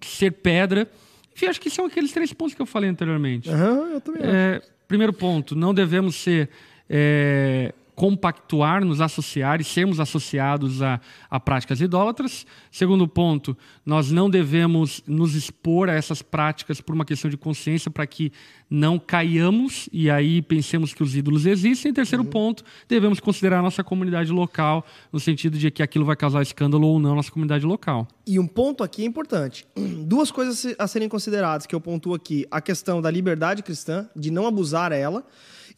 [0.00, 0.88] ser pedra.
[1.34, 3.50] Enfim, acho que são aqueles três pontos que eu falei anteriormente.
[3.50, 6.48] Uhum, eu também é, primeiro ponto, não devemos ser
[6.88, 12.46] é, compactuar, nos associar e sermos associados a, a práticas idólatras.
[12.70, 17.90] Segundo ponto, nós não devemos nos expor a essas práticas por uma questão de consciência
[17.90, 18.30] para que
[18.70, 21.92] não caiamos e aí pensemos que os ídolos existem.
[21.92, 22.30] terceiro uhum.
[22.30, 26.86] ponto, devemos considerar a nossa comunidade local, no sentido de que aquilo vai causar escândalo
[26.86, 28.06] ou não na nossa comunidade local.
[28.24, 29.66] E um ponto aqui é importante.
[30.06, 32.46] Duas coisas a serem consideradas que eu pontuo aqui.
[32.48, 35.26] A questão da liberdade cristã, de não abusar ela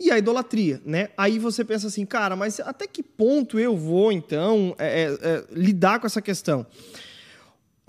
[0.01, 1.11] e a idolatria, né?
[1.17, 5.45] Aí você pensa assim, cara, mas até que ponto eu vou, então, é, é, é
[5.53, 6.67] lidar com essa questão?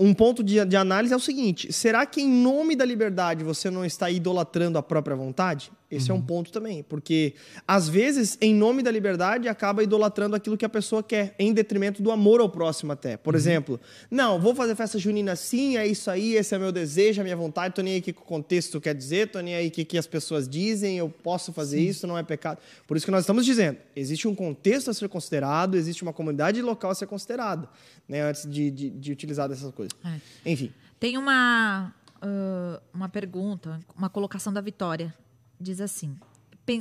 [0.01, 3.69] um ponto de, de, análise é o seguinte: será que em nome da liberdade você
[3.69, 5.71] não está idolatrando a própria vontade?
[5.91, 6.15] Esse uhum.
[6.15, 6.25] é um uhum.
[6.25, 7.33] ponto também, porque
[7.67, 12.01] às vezes, em nome da liberdade, acaba idolatrando aquilo que a pessoa quer, em detrimento
[12.01, 13.17] do amor ao próximo até.
[13.17, 13.39] Por uhum.
[13.39, 13.79] exemplo,
[14.09, 17.35] não, vou fazer festa junina sim, é isso aí, esse é meu desejo, a minha
[17.35, 19.83] vontade, tô nem aí o que o contexto quer dizer, tô nem aí o que,
[19.83, 21.87] que as pessoas dizem, eu posso fazer sim.
[21.87, 22.59] isso, não é pecado.
[22.87, 26.61] Por isso que nós estamos dizendo, existe um contexto a ser considerado, existe uma comunidade
[26.61, 27.67] local a ser considerada,
[28.07, 29.91] né, antes de, de, de utilizar dessas coisas.
[30.05, 30.51] É.
[30.51, 30.71] Enfim.
[30.99, 35.13] Tem uma, uh, uma pergunta, uma colocação da Vitória
[35.61, 36.17] diz assim: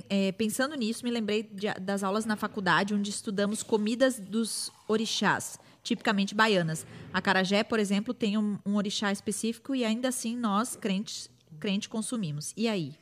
[0.09, 5.59] é, pensando nisso, me lembrei de, das aulas na faculdade onde estudamos comidas dos orixás,
[5.83, 6.87] tipicamente baianas.
[7.12, 11.89] A carajé, por exemplo, tem um, um orixá específico e ainda assim nós, crentes, crente,
[11.89, 12.53] consumimos.
[12.57, 12.95] E aí?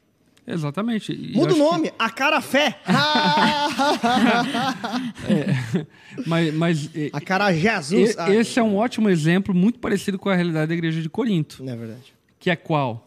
[0.47, 1.13] Exatamente.
[1.13, 1.95] E Muda o nome, que...
[1.99, 2.81] a carafé.
[5.29, 5.87] é,
[6.27, 8.17] mas, mas a cara Jesus.
[8.31, 11.63] esse é um ótimo exemplo, muito parecido com a realidade da igreja de Corinto.
[11.69, 12.15] É verdade.
[12.39, 13.05] Que é qual?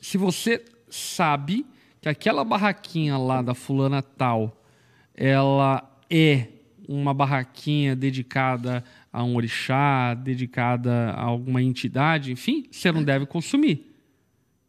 [0.00, 1.66] Se você sabe
[2.00, 4.62] que aquela barraquinha lá da fulana tal,
[5.14, 6.48] ela é
[6.88, 8.82] uma barraquinha dedicada
[9.12, 13.92] a um orixá, dedicada a alguma entidade, enfim, você não deve consumir.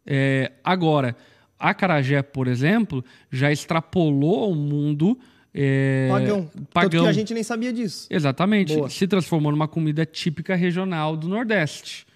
[0.06, 1.16] É, agora,
[1.58, 5.18] a carajé, por exemplo, já extrapolou o mundo
[5.52, 6.50] é, pagão.
[6.72, 6.90] pagão.
[6.90, 8.06] Tanto que a gente nem sabia disso.
[8.10, 8.74] Exatamente.
[8.74, 8.88] Boa.
[8.88, 12.06] Se transformou numa comida típica regional do Nordeste.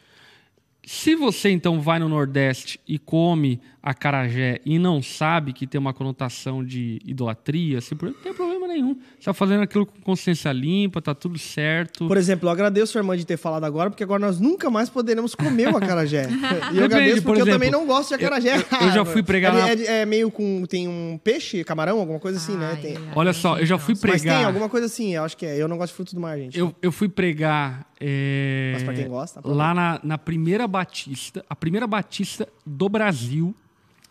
[0.86, 5.92] Se você então vai no Nordeste e come acarajé e não sabe que tem uma
[5.92, 8.94] conotação de idolatria, assim, não tem problema nenhum.
[8.94, 12.08] Você está fazendo aquilo com consciência limpa, tá tudo certo.
[12.08, 14.88] Por exemplo, eu agradeço a irmã de ter falado agora, porque agora nós nunca mais
[14.88, 16.26] poderemos comer o acarajé.
[16.72, 18.56] e eu agradeço porque exemplo, eu também não gosto de acarajé.
[18.56, 19.54] Eu, eu já fui pregar.
[19.54, 19.82] É, na...
[19.82, 20.64] é, é, meio com.
[20.64, 22.78] Tem um peixe, camarão, alguma coisa assim, né?
[22.80, 22.96] Tem...
[23.14, 24.14] Olha só, eu já fui pregar.
[24.14, 25.60] Mas tem alguma coisa assim, eu acho que é.
[25.60, 26.58] Eu não gosto de frutos do mar, gente.
[26.58, 27.86] Eu, eu fui pregar.
[28.00, 28.72] É...
[28.74, 29.40] Mas pra quem gosta.
[29.44, 33.54] Lá na, na primeira Batista, a primeira Batista do Brasil.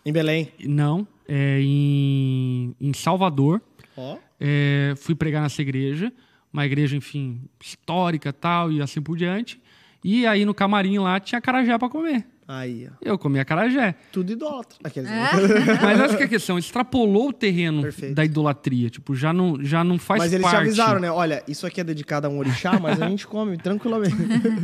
[0.05, 0.49] Em Belém?
[0.63, 3.61] Não, é em, em Salvador.
[3.97, 4.17] Oh.
[4.39, 6.11] É, fui pregar nessa igreja,
[6.53, 9.61] uma igreja, enfim, histórica tal, e assim por diante.
[10.01, 12.25] E aí no camarim lá tinha carajé para comer.
[12.47, 12.95] Aí, ó.
[13.01, 13.95] Eu comi carajé.
[14.11, 14.77] Tudo idólatra.
[14.83, 15.09] Aqueles...
[15.09, 15.31] É.
[15.81, 18.15] Mas essa que é a questão, extrapolou o terreno Perfeito.
[18.15, 18.89] da idolatria.
[18.89, 20.31] Tipo, já não, já não faz parte.
[20.31, 20.57] Mas eles parte.
[20.57, 21.11] te avisaram, né?
[21.11, 24.15] Olha, isso aqui é dedicado a um orixá, mas a gente come tranquilamente.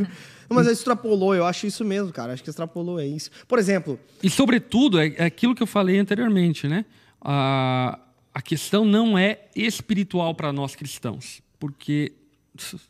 [0.48, 2.32] mas extrapolou, eu acho isso mesmo, cara.
[2.32, 3.30] Acho que extrapolou, é isso.
[3.48, 3.98] Por exemplo.
[4.22, 6.84] E sobretudo, é, é aquilo que eu falei anteriormente, né?
[7.20, 7.98] A,
[8.34, 11.42] a questão não é espiritual para nós cristãos.
[11.58, 12.12] Porque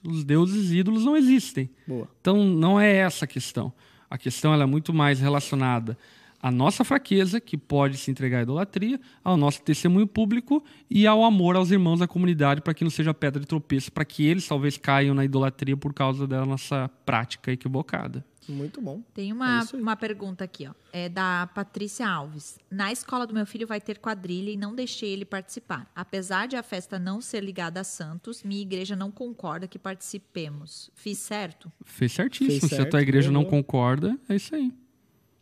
[0.04, 1.70] os deuses ídolos não existem.
[1.86, 2.08] Boa.
[2.20, 3.72] Então não é essa a questão.
[4.10, 5.96] A questão é muito mais relacionada
[6.42, 11.22] à nossa fraqueza, que pode se entregar à idolatria, ao nosso testemunho público e ao
[11.24, 14.48] amor aos irmãos da comunidade, para que não seja pedra de tropeço, para que eles
[14.48, 18.24] talvez caiam na idolatria por causa da nossa prática equivocada.
[18.48, 19.02] Muito bom.
[19.14, 20.72] Tem uma, é uma pergunta aqui, ó.
[20.92, 22.58] É da Patrícia Alves.
[22.70, 25.90] Na escola do meu filho vai ter quadrilha e não deixei ele participar.
[25.94, 30.90] Apesar de a festa não ser ligada a Santos, minha igreja não concorda que participemos.
[30.94, 31.70] Fiz certo?
[31.84, 32.50] Fez certíssimo.
[32.60, 33.50] Fez certo, Se a tua igreja boa, não boa.
[33.50, 34.72] concorda, é isso aí.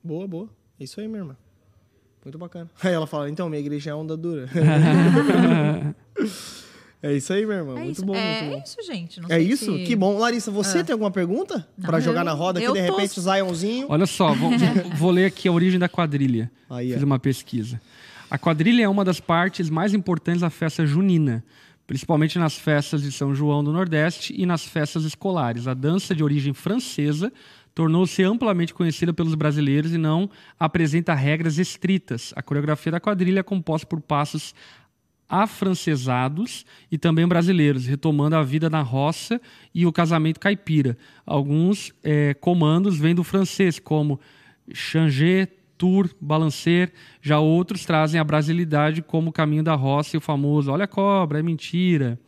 [0.03, 0.49] Boa, boa.
[0.79, 1.37] É isso aí, minha irmã.
[2.25, 2.71] Muito bacana.
[2.83, 4.49] Aí ela fala, então, minha igreja é onda dura.
[7.03, 7.79] É isso aí, meu irmão.
[7.79, 8.05] É muito isso.
[8.05, 8.15] bom.
[8.15, 8.63] É muito bom.
[8.65, 9.21] isso, gente.
[9.21, 9.77] Não é isso?
[9.77, 9.85] Se...
[9.85, 10.19] Que bom.
[10.19, 10.85] Larissa, você ah.
[10.85, 13.21] tem alguma pergunta para jogar na roda aqui, de repente, tô...
[13.21, 13.87] Zionzinho?
[13.89, 14.51] Olha só, vou,
[14.97, 16.51] vou, ler aqui a origem da quadrilha.
[16.69, 17.05] Aí, Fiz é.
[17.05, 17.81] uma pesquisa.
[18.31, 21.43] A quadrilha é uma das partes mais importantes da festa junina,
[21.87, 25.69] principalmente nas festas de São João do Nordeste e nas festas escolares.
[25.69, 27.33] A dança de origem francesa
[27.75, 30.29] tornou-se amplamente conhecida pelos brasileiros e não
[30.59, 32.33] apresenta regras estritas.
[32.35, 34.53] A coreografia da quadrilha é composta por passos
[35.29, 39.41] afrancesados e também brasileiros, retomando a vida na roça
[39.75, 40.97] e o casamento caipira.
[41.27, 44.19] Alguns é, comandos vêm do francês, como
[44.73, 46.93] changer, tour, balancer.
[47.21, 50.89] Já outros trazem a brasilidade como o caminho da roça e o famoso olha a
[50.89, 52.19] cobra, é mentira.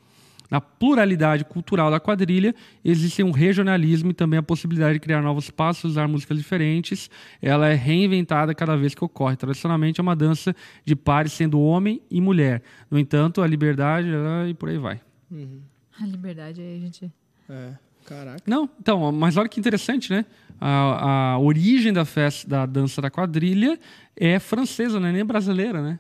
[0.51, 5.51] Na pluralidade cultural da quadrilha, existe um regionalismo e também a possibilidade de criar novos
[5.51, 7.09] passos, usar músicas diferentes.
[7.41, 9.37] Ela é reinventada cada vez que ocorre.
[9.37, 12.63] Tradicionalmente é uma dança de pares sendo homem e mulher.
[12.91, 14.09] No entanto, a liberdade
[14.49, 15.01] e por aí vai.
[15.31, 15.61] Uhum.
[16.01, 17.13] A liberdade aí, gente.
[17.49, 17.75] É.
[18.07, 18.43] Caraca.
[18.47, 20.25] Não, então, mas olha que interessante, né?
[20.61, 23.79] A, a origem da festa da dança da quadrilha
[24.17, 25.99] é francesa, não é nem brasileira, né?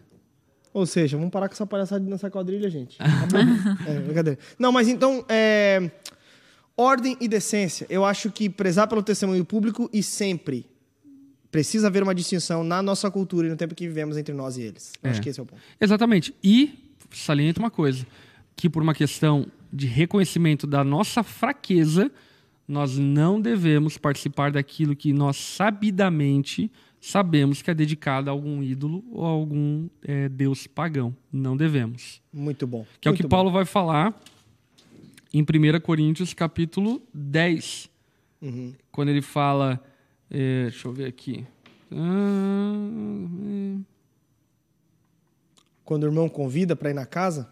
[0.72, 2.96] Ou seja, vamos parar com essa palhaçada nessa quadrilha, gente.
[3.86, 4.38] é, brincadeira.
[4.58, 5.90] Não, mas então, é...
[6.76, 7.86] ordem e decência.
[7.90, 10.66] Eu acho que prezar pelo testemunho público e sempre
[11.50, 14.62] precisa haver uma distinção na nossa cultura e no tempo que vivemos entre nós e
[14.62, 14.92] eles.
[15.02, 15.10] É.
[15.10, 15.60] Acho que esse é o ponto.
[15.80, 16.34] Exatamente.
[16.42, 16.78] E
[17.10, 18.06] saliento uma coisa,
[18.54, 22.10] que por uma questão de reconhecimento da nossa fraqueza,
[22.66, 26.70] nós não devemos participar daquilo que nós sabidamente
[27.01, 31.16] sabemos que é dedicada a algum ídolo ou a algum é, deus pagão.
[31.32, 32.22] Não devemos.
[32.32, 32.86] Muito bom.
[33.01, 34.14] Que é o que Paulo vai falar
[35.32, 37.88] em 1 Coríntios capítulo 10.
[38.42, 38.74] Uhum.
[38.92, 39.82] Quando ele fala.
[40.30, 41.44] É, deixa eu ver aqui.
[45.84, 47.51] Quando o irmão convida para ir na casa?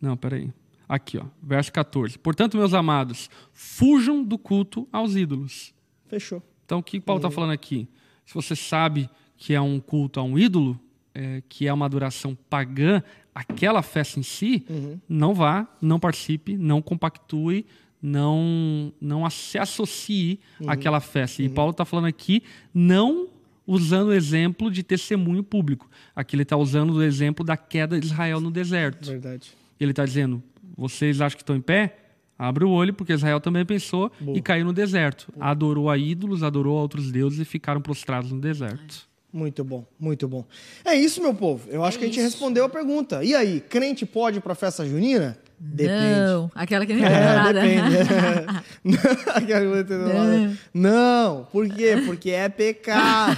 [0.00, 0.52] Não, peraí.
[0.88, 2.18] Aqui, ó, verso 14.
[2.18, 5.72] Portanto, meus amados, fujam do culto aos ídolos.
[6.06, 6.42] Fechou.
[6.64, 7.34] Então, o que Paulo está uhum.
[7.34, 7.88] falando aqui?
[8.24, 10.78] Se você sabe que é um culto a um ídolo,
[11.14, 13.02] é, que é uma adoração pagã,
[13.34, 14.98] aquela festa em si, uhum.
[15.08, 17.66] não vá, não participe, não compactue,
[18.02, 20.70] não, não se associe uhum.
[20.70, 21.42] àquela festa.
[21.42, 21.54] E uhum.
[21.54, 23.28] Paulo está falando aqui, não
[23.66, 25.88] usando o exemplo de testemunho público.
[26.14, 29.10] Aqui ele está usando o exemplo da queda de Israel no deserto.
[29.10, 29.52] Verdade.
[29.80, 30.42] Ele está dizendo:
[30.76, 32.03] vocês acham que estão em pé?
[32.38, 34.36] Abre o olho, porque Israel também pensou Boa.
[34.36, 35.32] e caiu no deserto.
[35.34, 35.50] Boa.
[35.50, 39.08] Adorou a ídolos, adorou a outros deuses e ficaram prostrados no deserto.
[39.32, 40.44] Muito bom, muito bom.
[40.84, 41.68] É isso, meu povo.
[41.68, 43.24] Eu acho é que a gente respondeu a pergunta.
[43.24, 45.36] E aí, crente pode ir para festa junina?
[45.58, 46.20] Depende.
[46.20, 47.60] Não, aquela que não entendeu é, nada.
[47.60, 47.96] Depende.
[49.34, 50.58] aquela que não entendeu nada.
[50.72, 52.02] Não, por quê?
[52.04, 53.34] Porque é pecado.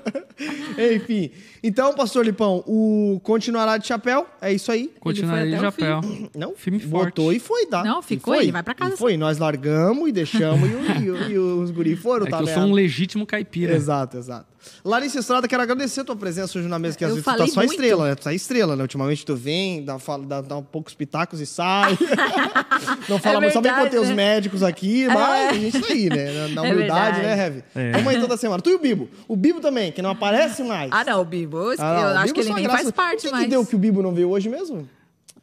[0.94, 1.30] Enfim.
[1.62, 4.92] Então, pastor Lipão, o continuará de chapéu, é isso aí.
[5.00, 6.00] Continuará de chapéu.
[6.36, 7.06] Não, filme forte.
[7.06, 7.82] Botou e foi, tá?
[7.84, 8.94] Não, ficou, ele vai pra casa.
[8.94, 12.42] E foi, nós largamos e deixamos e, e, e, os guri foram, é tá que
[12.44, 13.74] eu sou um legítimo caipira.
[13.74, 14.54] Exato, exato.
[14.84, 17.46] Larissa Estrada, quero agradecer a tua presença hoje na mesa, que às vezes tu tá
[17.46, 17.72] só muito.
[17.72, 18.14] estrela, né?
[18.14, 18.82] Tu tá estrela, né?
[18.82, 21.96] Ultimamente tu vem, dá, dá, dá um poucos pitacos e sai.
[23.08, 24.14] Não fala, é mas só vem com teus né?
[24.14, 25.48] médicos aqui, mas é.
[25.48, 26.32] a gente tá aí, né?
[26.32, 27.64] Na, na é humildade, né, Heavy?
[27.74, 27.92] É.
[27.92, 28.62] Vamos aí toda semana.
[28.62, 29.08] Tu e o Bibo.
[29.28, 30.90] O Bibo também, que não aparece mais.
[30.92, 31.58] Ah, não, o Bibo.
[31.78, 33.42] Ah, eu acho que ele nem faz parte mais.
[33.42, 34.88] O que deu que o Bibo não veio hoje mesmo?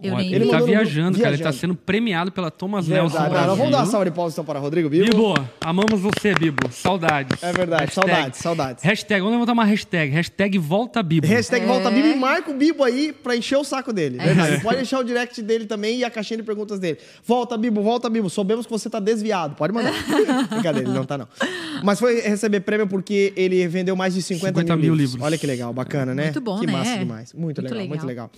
[0.03, 1.35] Eu nem ele tá viajando, cara.
[1.35, 3.55] Ele tá sendo premiado pela Thomas Verdade, Nelson Brasil.
[3.55, 5.05] Vamos dar uma salva de palmas então para Rodrigo Bibo.
[5.05, 6.71] Bibo, amamos você, Bibo.
[6.71, 7.41] Saudades.
[7.43, 8.07] É verdade, hashtag.
[8.07, 8.83] saudades, saudades.
[8.83, 10.11] Hashtag, vamos levantar uma hashtag.
[10.11, 11.27] Hashtag volta Bibo.
[11.27, 11.67] Hashtag é.
[11.67, 14.17] volta Bibo e marca o Bibo aí pra encher o saco dele.
[14.19, 14.25] É.
[14.25, 14.61] Verdade.
[14.61, 16.97] Pode deixar o direct dele também e a caixinha de perguntas dele.
[17.23, 18.29] Volta Bibo, volta Bibo.
[18.29, 19.55] Soubemos que você tá desviado.
[19.55, 19.93] Pode mandar.
[20.49, 21.27] Brincadeira, ele não tá não.
[21.83, 25.11] Mas foi receber prêmio porque ele vendeu mais de 50, 50 mil, mil livros.
[25.13, 25.27] livros.
[25.27, 26.25] Olha que legal, bacana, né?
[26.25, 26.71] Muito bom, que né?
[26.71, 27.33] Que massa demais.
[27.33, 28.31] Muito, muito legal, legal, muito legal.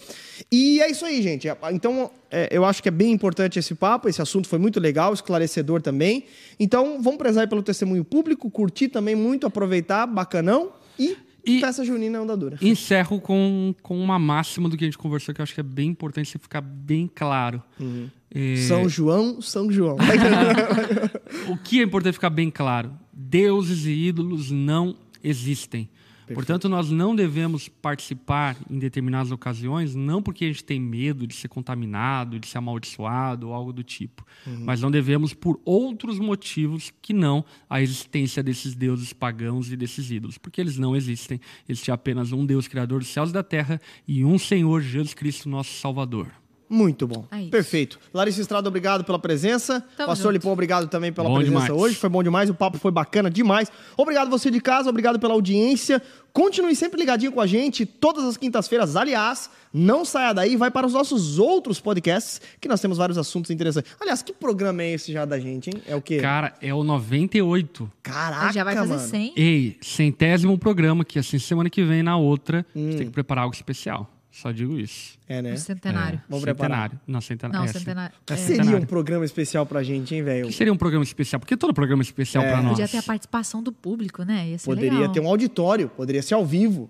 [0.51, 1.52] E é isso aí, gente.
[1.71, 5.13] Então, é, eu acho que é bem importante esse papo, esse assunto foi muito legal,
[5.13, 6.25] esclarecedor também.
[6.59, 12.19] Então, vamos prezar pelo testemunho público, curtir também muito, aproveitar, bacanão e, e festa junina
[12.19, 12.57] andadura.
[12.61, 15.63] Encerro com, com uma máxima do que a gente conversou, que eu acho que é
[15.63, 17.61] bem importante você ficar bem claro.
[17.79, 18.09] Uhum.
[18.33, 18.55] É...
[18.67, 19.97] São João, São João.
[21.47, 22.91] o que é importante ficar bem claro?
[23.13, 25.89] deuses e ídolos não existem.
[26.33, 31.35] Portanto, nós não devemos participar em determinadas ocasiões, não porque a gente tem medo de
[31.35, 34.63] ser contaminado, de ser amaldiçoado ou algo do tipo, uhum.
[34.65, 40.11] mas não devemos por outros motivos que não a existência desses deuses pagãos e desses
[40.11, 41.39] ídolos, porque eles não existem.
[41.67, 45.49] Existe apenas um Deus criador dos céus e da terra e um Senhor Jesus Cristo,
[45.49, 46.42] nosso Salvador.
[46.73, 47.23] Muito bom.
[47.31, 47.99] É Perfeito.
[48.11, 49.79] Larissa Estrada, obrigado pela presença.
[49.95, 50.33] Tamo Pastor junto.
[50.33, 51.81] Lipão, obrigado também pela bom presença demais.
[51.81, 51.95] hoje.
[51.95, 53.71] Foi bom demais, o papo foi bacana demais.
[53.95, 56.01] Obrigado você de casa, obrigado pela audiência.
[56.33, 58.95] Continue sempre ligadinho com a gente, todas as quintas-feiras.
[58.95, 63.51] Aliás, não saia daí, vai para os nossos outros podcasts, que nós temos vários assuntos
[63.51, 63.95] interessantes.
[64.01, 65.79] Aliás, que programa é esse já da gente, hein?
[65.85, 66.17] É o quê?
[66.17, 67.91] Cara, é o 98.
[68.01, 69.07] Caraca, Já vai fazer mano.
[69.07, 69.33] 100.
[69.37, 72.89] Ei, centésimo programa, que assim, semana que vem, na outra, hum.
[72.89, 74.09] você tem que preparar algo especial.
[74.33, 75.15] Só digo isso.
[75.29, 75.53] É, né?
[75.53, 76.17] O centenário.
[76.17, 76.21] É.
[76.27, 76.91] Vamos preparar.
[77.05, 77.59] Não, centenário.
[77.59, 78.15] Não, é, centenário.
[78.27, 78.35] É.
[78.35, 80.51] Seria um programa especial pra gente, hein, velho?
[80.51, 82.49] Seria um programa especial, porque todo programa é especial é.
[82.49, 82.71] pra nós.
[82.71, 84.49] Podia ter a participação do público, né?
[84.49, 85.11] Ia ser Poderia legal.
[85.11, 86.89] ter um auditório, poderia ser ao vivo.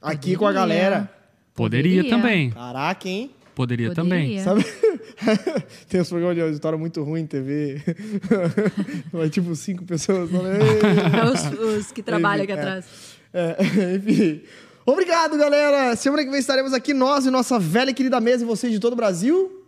[0.00, 0.38] Aqui Poderia.
[0.38, 1.10] com a galera.
[1.56, 2.50] Poderia, Poderia, também.
[2.50, 3.32] Caraca, hein?
[3.52, 3.94] Poderia, Poderia.
[3.94, 4.40] também.
[4.40, 4.64] Sabe?
[5.90, 7.82] Tem uns programas de auditório muito ruim em TV.
[9.12, 10.30] Vai tipo cinco pessoas.
[10.30, 13.16] os, os que trabalham aqui atrás.
[13.34, 14.42] É, enfim.
[14.86, 15.96] Obrigado, galera.
[15.96, 18.78] Semana que vem estaremos aqui, nós e nossa velha e querida mesa e vocês de
[18.78, 19.66] todo o Brasil.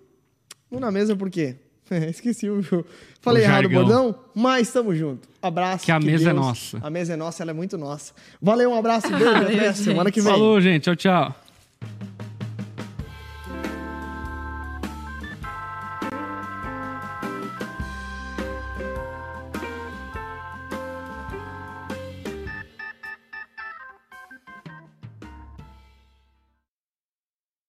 [0.71, 1.57] Um na mesa por quê?
[2.09, 2.63] Esqueci o.
[3.21, 5.29] Falei o errado o bordão, mas estamos junto.
[5.43, 5.85] Abraço.
[5.85, 6.37] Que a que mesa é Deus...
[6.37, 6.79] é nossa.
[6.81, 8.15] A mesa é nossa, ela é muito nossa.
[8.41, 10.33] Valeu, um abraço, beijo, até semana que vem.
[10.33, 10.85] Falou, gente.
[10.85, 11.35] Tchau, tchau.